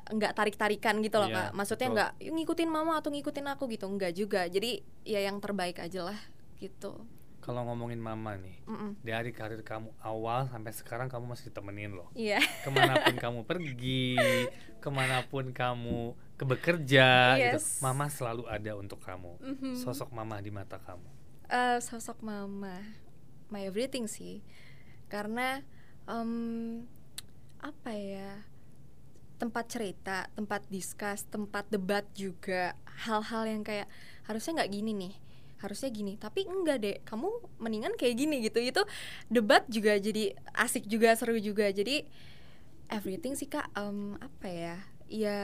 nggak 0.06 0.32
tarik-tarikan 0.38 1.02
gitu 1.02 1.18
loh 1.18 1.30
yeah, 1.30 1.50
kak. 1.50 1.58
Maksudnya 1.58 1.88
nggak 1.90 2.10
ngikutin 2.30 2.70
mama 2.70 2.98
atau 2.98 3.10
ngikutin 3.10 3.46
aku 3.50 3.66
gitu. 3.70 3.86
Nggak 3.90 4.12
juga. 4.14 4.46
Jadi 4.46 4.82
ya 5.02 5.22
yang 5.22 5.42
terbaik 5.42 5.82
aja 5.82 6.12
lah 6.12 6.18
gitu. 6.62 7.06
Kalau 7.46 7.62
ngomongin 7.62 8.02
mama 8.02 8.34
nih 8.34 8.58
mm 8.66 8.74
-mm. 8.74 8.90
dari 9.06 9.30
karir 9.30 9.62
kamu 9.62 9.94
awal 10.02 10.50
sampai 10.50 10.74
sekarang 10.74 11.06
kamu 11.06 11.30
masih 11.30 11.54
temenin 11.54 11.94
loh. 11.94 12.10
Yeah. 12.18 12.42
ke 12.66 12.70
mana 12.74 12.98
pun 13.06 13.14
kamu 13.14 13.40
pergi 13.46 14.18
ke 14.82 14.88
mana 14.90 15.22
pun 15.30 15.54
kamu 15.54 16.18
kebekerja 16.34 17.06
gitu, 17.38 17.42
yes. 17.54 17.78
gitu 17.78 17.86
mama 17.86 18.10
selalu 18.10 18.50
ada 18.50 18.74
untuk 18.74 18.98
kamu. 18.98 19.38
Mm 19.38 19.54
-hmm. 19.62 19.74
sosok 19.78 20.10
mama 20.10 20.42
di 20.42 20.50
mata 20.50 20.82
kamu. 20.82 21.06
Uh, 21.46 21.78
sosok 21.78 22.18
mama 22.18 22.82
my 23.46 23.62
everything 23.62 24.10
sih. 24.10 24.42
Karena 25.06 25.62
um, 26.10 26.82
apa 27.62 27.90
ya 27.94 28.42
tempat 29.37 29.64
cerita, 29.68 30.29
tempat 30.33 30.64
discuss, 30.72 31.29
tempat 31.29 31.68
debat 31.68 32.05
juga 32.16 32.72
hal-hal 33.05 33.44
yang 33.44 33.62
kayak 33.62 33.88
harusnya 34.25 34.62
nggak 34.62 34.72
gini 34.72 34.92
nih, 34.96 35.14
harusnya 35.61 35.90
gini. 35.92 36.16
Tapi 36.16 36.49
enggak 36.49 36.79
deh, 36.81 36.96
kamu 37.05 37.29
mendingan 37.61 37.94
kayak 38.01 38.16
gini 38.16 38.40
gitu. 38.44 38.59
Itu 38.61 38.83
debat 39.29 39.64
juga 39.68 39.96
jadi 40.01 40.33
asik 40.57 40.88
juga, 40.88 41.12
seru 41.14 41.37
juga. 41.37 41.68
Jadi 41.68 42.09
everything 42.88 43.37
sih 43.37 43.49
kak, 43.49 43.68
um, 43.77 44.16
apa 44.18 44.46
ya, 44.49 44.77
ya 45.07 45.40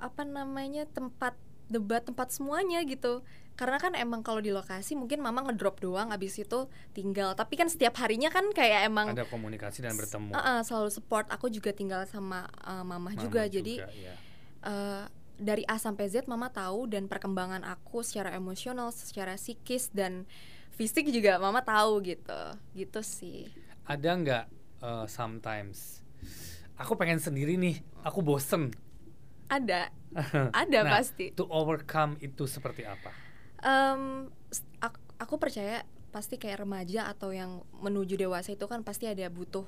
apa 0.00 0.22
namanya 0.24 0.84
tempat 0.90 1.36
debat, 1.68 2.04
tempat 2.04 2.28
semuanya 2.32 2.84
gitu 2.84 3.24
karena 3.54 3.78
kan 3.78 3.94
emang 3.94 4.26
kalau 4.26 4.42
di 4.42 4.50
lokasi 4.50 4.98
mungkin 4.98 5.22
mama 5.22 5.46
ngedrop 5.46 5.78
doang 5.78 6.10
abis 6.10 6.42
itu 6.42 6.66
tinggal. 6.90 7.38
Tapi 7.38 7.54
kan 7.54 7.70
setiap 7.70 7.94
harinya 8.02 8.26
kan 8.26 8.50
kayak 8.50 8.90
emang 8.90 9.14
ada 9.14 9.22
komunikasi 9.30 9.78
dan 9.78 9.94
bertemu. 9.94 10.34
Uh, 10.34 10.38
uh, 10.38 10.58
selalu 10.66 10.90
support. 10.90 11.30
Aku 11.30 11.46
juga 11.46 11.70
tinggal 11.70 12.02
sama 12.10 12.50
uh, 12.66 12.82
mama, 12.82 13.10
Mama 13.10 13.10
juga, 13.14 13.46
jadi 13.46 13.86
ya. 13.86 14.14
uh, 14.66 15.04
dari 15.38 15.62
A 15.70 15.78
sampai 15.78 16.10
Z 16.10 16.26
mama 16.26 16.50
tahu 16.50 16.90
dan 16.90 17.06
perkembangan 17.06 17.62
aku 17.62 18.02
secara 18.02 18.34
emosional 18.34 18.90
secara 18.90 19.38
psikis 19.38 19.90
dan 19.94 20.26
fisik 20.74 21.06
juga 21.14 21.38
mama 21.38 21.62
tahu 21.62 22.02
gitu. 22.02 22.40
Gitu 22.74 23.00
sih. 23.06 23.46
Ada 23.86 24.10
nggak 24.18 24.44
uh, 24.82 25.06
sometimes? 25.06 26.02
Aku 26.74 26.98
pengen 26.98 27.22
sendiri 27.22 27.54
nih. 27.54 27.78
Aku 28.02 28.18
bosen. 28.18 28.74
Ada. 29.46 29.94
Ada 30.50 30.78
Nah, 30.82 30.98
pasti. 30.98 31.30
to 31.38 31.46
overcome 31.46 32.18
itu 32.18 32.50
seperti 32.50 32.82
apa 32.82 33.23
Em, 33.64 34.28
s- 34.48 34.60
ak- 34.78 35.00
aku 35.16 35.40
percaya 35.40 35.82
pasti 36.12 36.36
kayak 36.36 36.62
remaja 36.62 37.08
atau 37.08 37.32
yang 37.32 37.64
menuju 37.74 38.14
dewasa 38.14 38.52
itu 38.52 38.68
kan 38.68 38.84
pasti 38.84 39.08
ada 39.08 39.26
butuh 39.26 39.64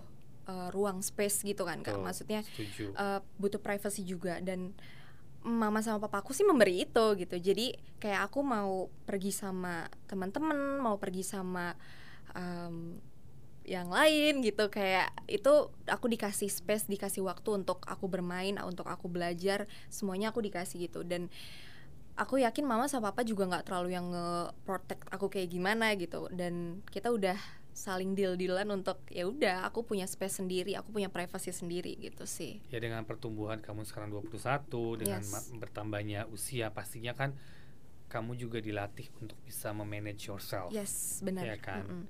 eh, 0.46 0.68
ruang 0.70 1.02
space 1.02 1.42
gitu 1.42 1.66
kan 1.66 1.82
kak. 1.82 1.96
Betul, 1.96 2.04
maksudnya 2.04 2.40
setuju. 2.46 2.94
eh, 2.94 3.20
butuh 3.34 3.58
privacy 3.58 4.04
juga. 4.04 4.38
Dan 4.38 4.76
mama 5.42 5.78
sama 5.78 5.98
papaku 5.98 6.30
sih 6.30 6.42
memberi 6.42 6.84
itu 6.84 7.04
gitu. 7.16 7.34
Jadi 7.34 7.74
kayak 7.96 8.30
aku 8.30 8.42
mau 8.42 8.86
pergi 9.02 9.30
sama 9.30 9.86
teman-teman 10.06 10.54
mau 10.78 10.98
pergi 10.98 11.22
sama 11.22 11.74
em, 12.30 12.98
yang 13.66 13.90
lain 13.90 14.38
gitu. 14.38 14.70
Kayak 14.70 15.10
itu 15.26 15.50
aku 15.86 16.06
dikasih 16.06 16.46
space 16.46 16.86
dikasih 16.86 17.26
waktu 17.26 17.50
untuk 17.56 17.82
aku 17.82 18.06
bermain 18.06 18.54
untuk 18.62 18.86
aku 18.86 19.10
belajar 19.10 19.66
semuanya 19.86 20.30
aku 20.30 20.42
dikasih 20.42 20.86
gitu. 20.86 21.02
Dan 21.02 21.26
aku 22.16 22.40
yakin 22.40 22.64
mama 22.64 22.88
sama 22.88 23.12
papa 23.12 23.22
juga 23.22 23.44
nggak 23.44 23.64
terlalu 23.64 23.92
yang 23.92 24.08
nge-protect 24.08 25.04
aku 25.12 25.28
kayak 25.28 25.48
gimana 25.48 25.92
gitu 25.94 26.26
dan 26.32 26.80
kita 26.88 27.12
udah 27.12 27.36
saling 27.76 28.16
deal-dealan 28.16 28.72
untuk 28.72 29.04
ya 29.12 29.28
udah 29.28 29.68
aku 29.68 29.84
punya 29.84 30.08
space 30.08 30.40
sendiri 30.40 30.72
aku 30.72 30.96
punya 30.96 31.12
privacy 31.12 31.52
sendiri 31.52 31.92
gitu 32.00 32.24
sih 32.24 32.64
ya 32.72 32.80
dengan 32.80 33.04
pertumbuhan 33.04 33.60
kamu 33.60 33.84
sekarang 33.84 34.08
21 34.08 34.32
dengan 34.96 35.20
Yes. 35.20 35.52
bertambahnya 35.52 36.24
usia 36.32 36.72
pastinya 36.72 37.12
kan 37.12 37.36
kamu 38.08 38.32
juga 38.38 38.64
dilatih 38.64 39.12
untuk 39.20 39.36
bisa 39.44 39.76
memanage 39.76 40.24
yourself 40.24 40.72
yes 40.72 41.20
benar 41.20 41.44
Iya 41.44 41.56
kan? 41.60 41.84
Mm-mm. 41.84 42.04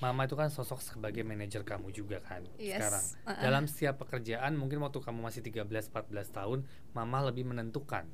Mama 0.00 0.26
itu 0.26 0.34
kan 0.34 0.50
sosok 0.50 0.80
sebagai 0.80 1.22
manajer 1.22 1.60
kamu 1.62 1.92
juga 1.92 2.18
kan 2.18 2.42
Yes, 2.56 2.80
sekarang. 2.80 3.04
uh-uh. 3.28 3.42
Dalam 3.44 3.64
setiap 3.68 4.00
pekerjaan 4.00 4.56
mungkin 4.56 4.80
waktu 4.80 4.98
kamu 4.98 5.20
masih 5.20 5.44
13 5.44 5.68
14 5.68 6.08
tahun, 6.32 6.66
mama 6.90 7.22
lebih 7.22 7.46
menentukan. 7.46 8.08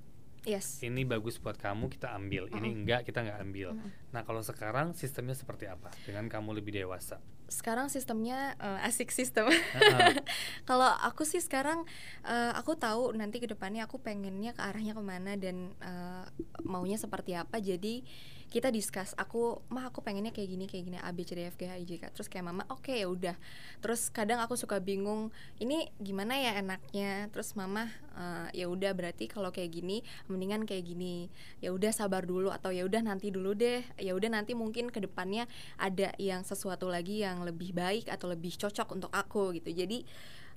Yes 0.44 0.78
Ini 0.80 1.02
bagus 1.02 1.38
buat 1.38 1.56
kamu 1.56 1.88
kita 1.88 2.12
ambil, 2.12 2.46
ini 2.50 2.68
Mm-mm. 2.68 2.78
enggak 2.82 3.00
kita 3.02 3.22
nggak 3.22 3.38
ambil. 3.40 3.68
Mm-mm. 3.74 3.90
Nah, 4.10 4.22
kalau 4.22 4.40
sekarang 4.40 4.92
sistemnya 4.92 5.32
seperti 5.32 5.66
apa? 5.66 5.90
Dengan 6.02 6.26
kamu 6.26 6.54
lebih 6.54 6.74
dewasa. 6.74 7.18
sekarang 7.48 7.88
sistemnya 7.88 8.52
eh, 8.60 8.84
asik 8.84 9.08
sistem 9.08 9.48
Heeh. 9.48 10.20
kalau 10.68 10.84
aku 11.00 11.24
sih 11.24 11.40
sekarang 11.40 11.88
eh, 12.20 12.52
aku 12.52 12.76
tahu 12.76 13.16
nanti 13.16 13.40
ke 13.40 13.48
depannya 13.48 13.88
aku 13.88 13.96
pengennya 14.04 14.52
ke 14.52 14.60
arahnya 14.60 14.92
ke 14.92 15.00
mana 15.00 15.32
dan 15.32 15.72
eh, 15.80 16.24
maunya 16.60 17.00
seperti 17.00 17.32
apa 17.32 17.56
jadi 17.56 18.04
kita 18.48 18.72
discuss 18.72 19.12
aku 19.20 19.60
mah 19.68 19.92
aku 19.92 20.00
pengennya 20.00 20.32
kayak 20.32 20.48
gini 20.48 20.64
kayak 20.64 20.84
gini 20.88 20.98
A 21.04 21.12
B 21.12 21.20
C 21.20 21.36
D 21.36 21.44
F 21.44 21.60
G 21.60 21.68
H 21.68 21.76
I 21.76 21.84
J 21.84 21.92
K. 22.00 22.04
Terus 22.16 22.32
kayak 22.32 22.48
mama 22.48 22.64
oke 22.72 22.96
ya 22.96 23.04
udah. 23.04 23.36
Terus 23.84 24.08
kadang 24.08 24.40
aku 24.40 24.56
suka 24.56 24.80
bingung 24.80 25.28
ini 25.60 25.92
gimana 26.00 26.40
ya 26.40 26.56
enaknya? 26.56 27.28
Terus 27.28 27.52
mama 27.60 27.92
eh, 28.16 28.64
ya 28.64 28.66
udah 28.72 28.96
berarti 28.96 29.28
kalau 29.28 29.52
kayak 29.52 29.68
gini 29.76 30.00
mendingan 30.32 30.64
kayak 30.64 30.88
gini. 30.88 31.28
Ya 31.60 31.76
udah 31.76 31.92
sabar 31.92 32.24
dulu 32.24 32.48
atau 32.48 32.72
ya 32.72 32.88
udah 32.88 33.04
nanti 33.04 33.28
dulu 33.28 33.52
deh. 33.52 33.84
Ya 34.00 34.16
udah 34.16 34.32
nanti 34.32 34.56
mungkin 34.56 34.88
ke 34.88 35.04
depannya 35.04 35.44
ada 35.76 36.16
yang 36.16 36.40
sesuatu 36.40 36.88
lagi 36.88 37.20
yang 37.20 37.44
lebih 37.44 37.76
baik 37.76 38.08
atau 38.08 38.32
lebih 38.32 38.56
cocok 38.56 38.88
untuk 38.96 39.12
aku 39.12 39.52
gitu. 39.60 39.68
Jadi 39.76 40.08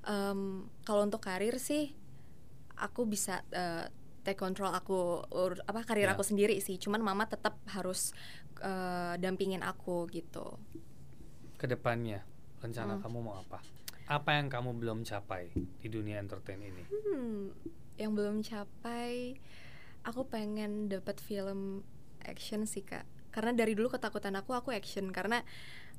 em, 0.08 0.64
kalau 0.88 1.04
untuk 1.04 1.20
karir 1.20 1.60
sih 1.60 1.92
aku 2.80 3.04
bisa 3.04 3.44
eh, 3.52 3.92
take 4.22 4.38
control 4.38 4.70
aku 4.70 5.26
ur- 5.28 5.62
apa 5.64 5.82
karir 5.82 6.06
Ya. 6.06 6.14
aku 6.14 6.22
sendiri 6.22 6.58
sih 6.58 6.78
cuman 6.78 7.02
mama 7.02 7.26
tetap 7.26 7.58
harus 7.68 8.14
eh, 8.60 9.14
dampingin 9.18 9.62
aku 9.62 10.06
gitu 10.08 10.58
Ke 11.56 11.66
depannya, 11.66 12.26
rencana 12.58 12.98
Hmm. 12.98 13.02
kamu 13.02 13.18
mau 13.22 13.38
apa? 13.38 13.62
Apa 14.06 14.34
yang 14.34 14.50
kamu 14.50 14.76
belum 14.76 15.00
capai 15.02 15.50
di 15.54 15.88
dunia 15.88 16.18
entertain 16.18 16.58
ini? 16.58 16.84
Hmm, 16.90 17.54
yang 17.96 18.12
belum 18.12 18.42
capai 18.42 19.38
aku 20.02 20.26
pengen 20.26 20.90
dapat 20.90 21.18
film 21.18 21.86
action 22.20 22.66
sih 22.66 22.82
kak 22.82 23.06
karena 23.30 23.54
dari 23.56 23.72
dulu 23.72 23.90
ketakutan 23.90 24.34
aku 24.34 24.52
aku 24.52 24.70
action 24.70 25.10
karena 25.10 25.46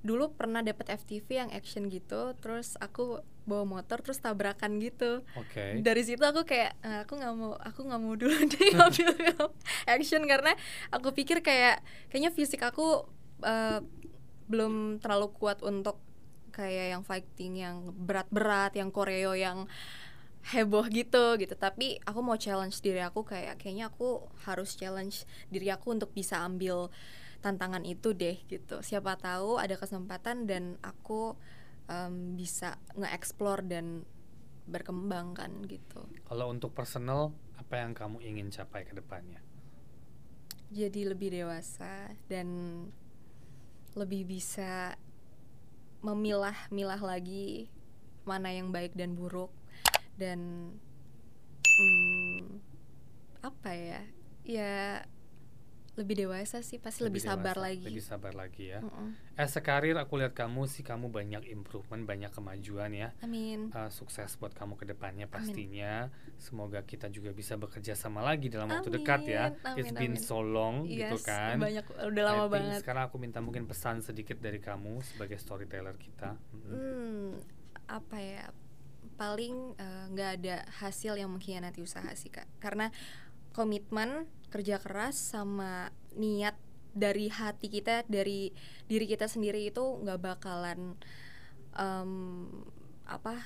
dulu 0.02 0.34
pernah 0.34 0.60
dapat 0.66 0.90
FTV 0.98 1.26
yang 1.46 1.50
action 1.54 1.86
gitu 1.86 2.34
terus 2.42 2.74
aku 2.82 3.22
bawa 3.42 3.66
motor 3.66 4.02
terus 4.02 4.22
tabrakan 4.22 4.78
gitu 4.78 5.22
Oke. 5.34 5.78
dari 5.82 6.02
situ 6.02 6.22
aku 6.22 6.46
kayak 6.46 6.78
"Eh, 6.82 6.98
aku 7.06 7.18
nggak 7.18 7.34
mau 7.34 7.54
aku 7.58 7.80
nggak 7.86 8.00
mau 8.02 8.14
dulu 8.14 8.34
deh 8.52 8.68
ngambil 8.74 9.08
film 9.14 9.50
action 9.86 10.22
karena 10.26 10.52
aku 10.90 11.14
pikir 11.14 11.42
kayak 11.42 11.82
kayaknya 12.10 12.30
fisik 12.34 12.62
aku 12.62 13.06
eh, 13.42 13.82
belum 14.50 14.98
terlalu 14.98 15.30
kuat 15.34 15.62
untuk 15.62 15.98
kayak 16.52 16.98
yang 16.98 17.02
fighting 17.02 17.62
yang 17.62 17.76
berat-berat 17.96 18.76
yang 18.76 18.92
koreo 18.92 19.32
yang 19.32 19.66
heboh 20.42 20.84
gitu 20.90 21.38
gitu 21.38 21.54
tapi 21.54 22.02
aku 22.02 22.20
mau 22.20 22.34
challenge 22.34 22.82
diri 22.82 22.98
aku 22.98 23.22
kayak 23.22 23.62
kayaknya 23.62 23.88
aku 23.88 24.26
harus 24.42 24.74
challenge 24.74 25.22
diri 25.48 25.70
aku 25.70 25.94
untuk 25.94 26.10
bisa 26.10 26.42
ambil 26.42 26.90
tantangan 27.42 27.82
itu 27.82 28.14
deh 28.14 28.38
gitu. 28.46 28.80
Siapa 28.80 29.18
tahu 29.18 29.58
ada 29.58 29.74
kesempatan 29.74 30.46
dan 30.46 30.78
aku 30.80 31.34
em, 31.90 32.38
bisa 32.38 32.78
nge-explore 32.94 33.66
dan 33.66 34.06
berkembang 34.70 35.34
kan 35.34 35.50
gitu. 35.66 36.06
Kalau 36.22 36.48
untuk 36.54 36.70
personal, 36.70 37.34
apa 37.58 37.82
yang 37.82 37.92
kamu 37.92 38.22
ingin 38.22 38.48
capai 38.54 38.86
ke 38.86 38.94
depannya? 38.94 39.42
jadi 40.72 41.12
lebih 41.12 41.28
dewasa 41.36 42.16
dan 42.32 42.48
lebih 43.92 44.24
bisa 44.24 44.96
memilah-milah 46.00 46.98
lagi 46.98 47.68
mana 48.24 48.48
yang 48.48 48.72
baik 48.72 48.96
dan 48.96 49.12
buruk 49.12 49.52
dan 50.16 50.72
hmm, 51.60 52.56
apa 53.44 53.70
ya? 53.76 54.02
Ya 54.42 55.04
lebih 55.92 56.24
dewasa 56.24 56.64
sih 56.64 56.80
pasti 56.80 57.04
lebih, 57.04 57.20
sabar 57.20 57.52
dewasa, 57.52 57.68
lagi 57.68 57.84
Lebih 57.84 58.00
sabar 58.00 58.32
lagi 58.32 58.72
ya. 58.72 58.80
Mm-mm. 58.80 59.12
As 59.36 59.52
a 59.56 59.60
karir 59.60 59.92
aku 60.00 60.16
lihat 60.16 60.32
kamu 60.32 60.64
sih 60.64 60.80
kamu 60.80 61.12
banyak 61.12 61.44
improvement, 61.52 62.08
banyak 62.08 62.32
kemajuan 62.32 62.96
ya. 62.96 63.12
amin 63.20 63.68
Uh, 63.76 63.92
sukses 63.92 64.32
buat 64.40 64.56
kamu 64.56 64.80
ke 64.80 64.88
depannya 64.88 65.28
pastinya. 65.28 66.08
Semoga 66.40 66.80
kita 66.80 67.12
juga 67.12 67.36
bisa 67.36 67.60
bekerja 67.60 67.92
sama 67.92 68.24
lagi 68.24 68.48
dalam 68.48 68.72
waktu 68.72 68.88
Amin, 68.88 69.04
dekat 69.04 69.20
ya. 69.28 69.44
amin, 69.68 69.76
It's 69.76 69.92
been 69.92 70.16
amin. 70.16 70.24
so 70.24 70.40
long 70.40 70.88
gitu 70.88 71.12
Yes, 71.20 71.28
kan. 71.28 71.60
banyak 71.60 71.84
udah 71.84 72.22
lama 72.24 72.44
think 72.48 72.54
banget 72.56 72.78
Sekarang 72.80 73.02
aku 73.12 73.16
minta 73.20 73.38
mungkin 73.44 73.68
pesan 73.68 74.00
sedikit 74.00 74.40
dari 74.40 74.64
kamu 74.64 75.04
sebagai 75.04 75.36
storyteller 75.36 76.00
kita. 76.00 76.40
Mm-mm. 76.56 76.72
Hmm, 76.72 77.30
apa 77.84 78.16
ya? 78.16 78.48
Paling 79.12 79.76
eh, 79.76 80.04
nggak 80.08 80.30
ada 80.40 80.56
hasil 80.80 81.20
yang 81.20 81.28
mengkhianati 81.36 81.84
usaha 81.84 82.08
sih 82.16 82.32
kak. 82.32 82.48
Karena 82.58 82.88
komitmen, 83.52 84.26
kerja 84.52 84.80
keras, 84.80 85.16
sama 85.16 85.92
niat 86.16 86.56
dari 86.92 87.32
hati 87.32 87.72
kita, 87.72 88.04
dari 88.04 88.52
diri 88.88 89.06
kita 89.08 89.24
sendiri 89.28 89.64
itu 89.68 89.80
nggak 89.80 90.20
bakalan 90.20 90.96
em, 91.76 92.12
apa 93.08 93.40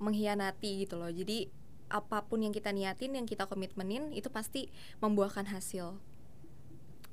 mengkhianati 0.00 0.84
gitu 0.84 1.00
loh. 1.00 1.08
Jadi 1.08 1.48
apa 1.88 2.26
pun 2.26 2.42
yang 2.42 2.52
kita 2.52 2.74
niatin, 2.74 3.14
yang 3.16 3.24
kita 3.24 3.46
komitmenin 3.46 4.12
itu 4.12 4.28
pasti 4.28 4.68
membuahkan 5.00 5.48
hasil. 5.48 5.96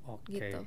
Oke. 0.03 0.33
Gitu. 0.33 0.59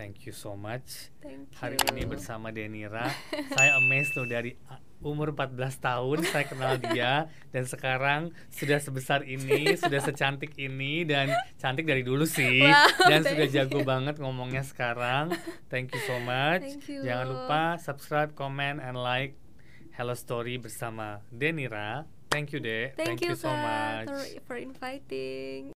Thank 0.00 0.24
you 0.24 0.32
so 0.32 0.56
much. 0.56 1.12
Thank 1.20 1.52
Hari 1.60 1.76
you. 1.76 1.92
ini 1.92 2.08
bersama 2.08 2.48
Denira, 2.48 3.12
saya 3.60 3.76
amazed 3.76 4.16
loh 4.16 4.24
dari 4.24 4.56
uh, 4.72 4.80
umur 5.04 5.36
14 5.36 5.60
tahun 5.76 6.24
saya 6.24 6.48
kenal 6.48 6.80
dia 6.80 7.28
dan 7.52 7.68
sekarang 7.68 8.32
sudah 8.48 8.80
sebesar 8.80 9.28
ini, 9.28 9.76
sudah 9.76 10.00
secantik 10.00 10.56
ini 10.56 11.04
dan 11.04 11.28
cantik 11.60 11.84
dari 11.84 12.00
dulu 12.00 12.24
sih 12.24 12.64
Wow, 12.64 13.12
dan 13.12 13.28
sudah 13.28 13.44
thank 13.44 13.56
jago 13.60 13.84
you. 13.84 13.84
banget 13.84 14.16
ngomongnya 14.16 14.64
sekarang. 14.64 15.36
Thank 15.68 15.92
you 15.92 16.00
so 16.08 16.16
much. 16.24 16.64
Thank 16.64 16.88
you. 16.88 17.04
Jangan 17.04 17.26
lupa 17.28 17.62
subscribe, 17.76 18.32
comment 18.32 18.80
and 18.80 18.96
like 18.96 19.36
Hello 19.92 20.16
Story 20.16 20.56
bersama 20.56 21.20
Denira. 21.28 22.08
Thank 22.32 22.56
you, 22.56 22.64
Dek. 22.64 22.96
Thank, 22.96 23.20
you, 23.20 23.36
so 23.36 23.52
Kak, 23.52 24.08
much. 24.08 24.32
for 24.48 24.56
inviting. 24.56 25.76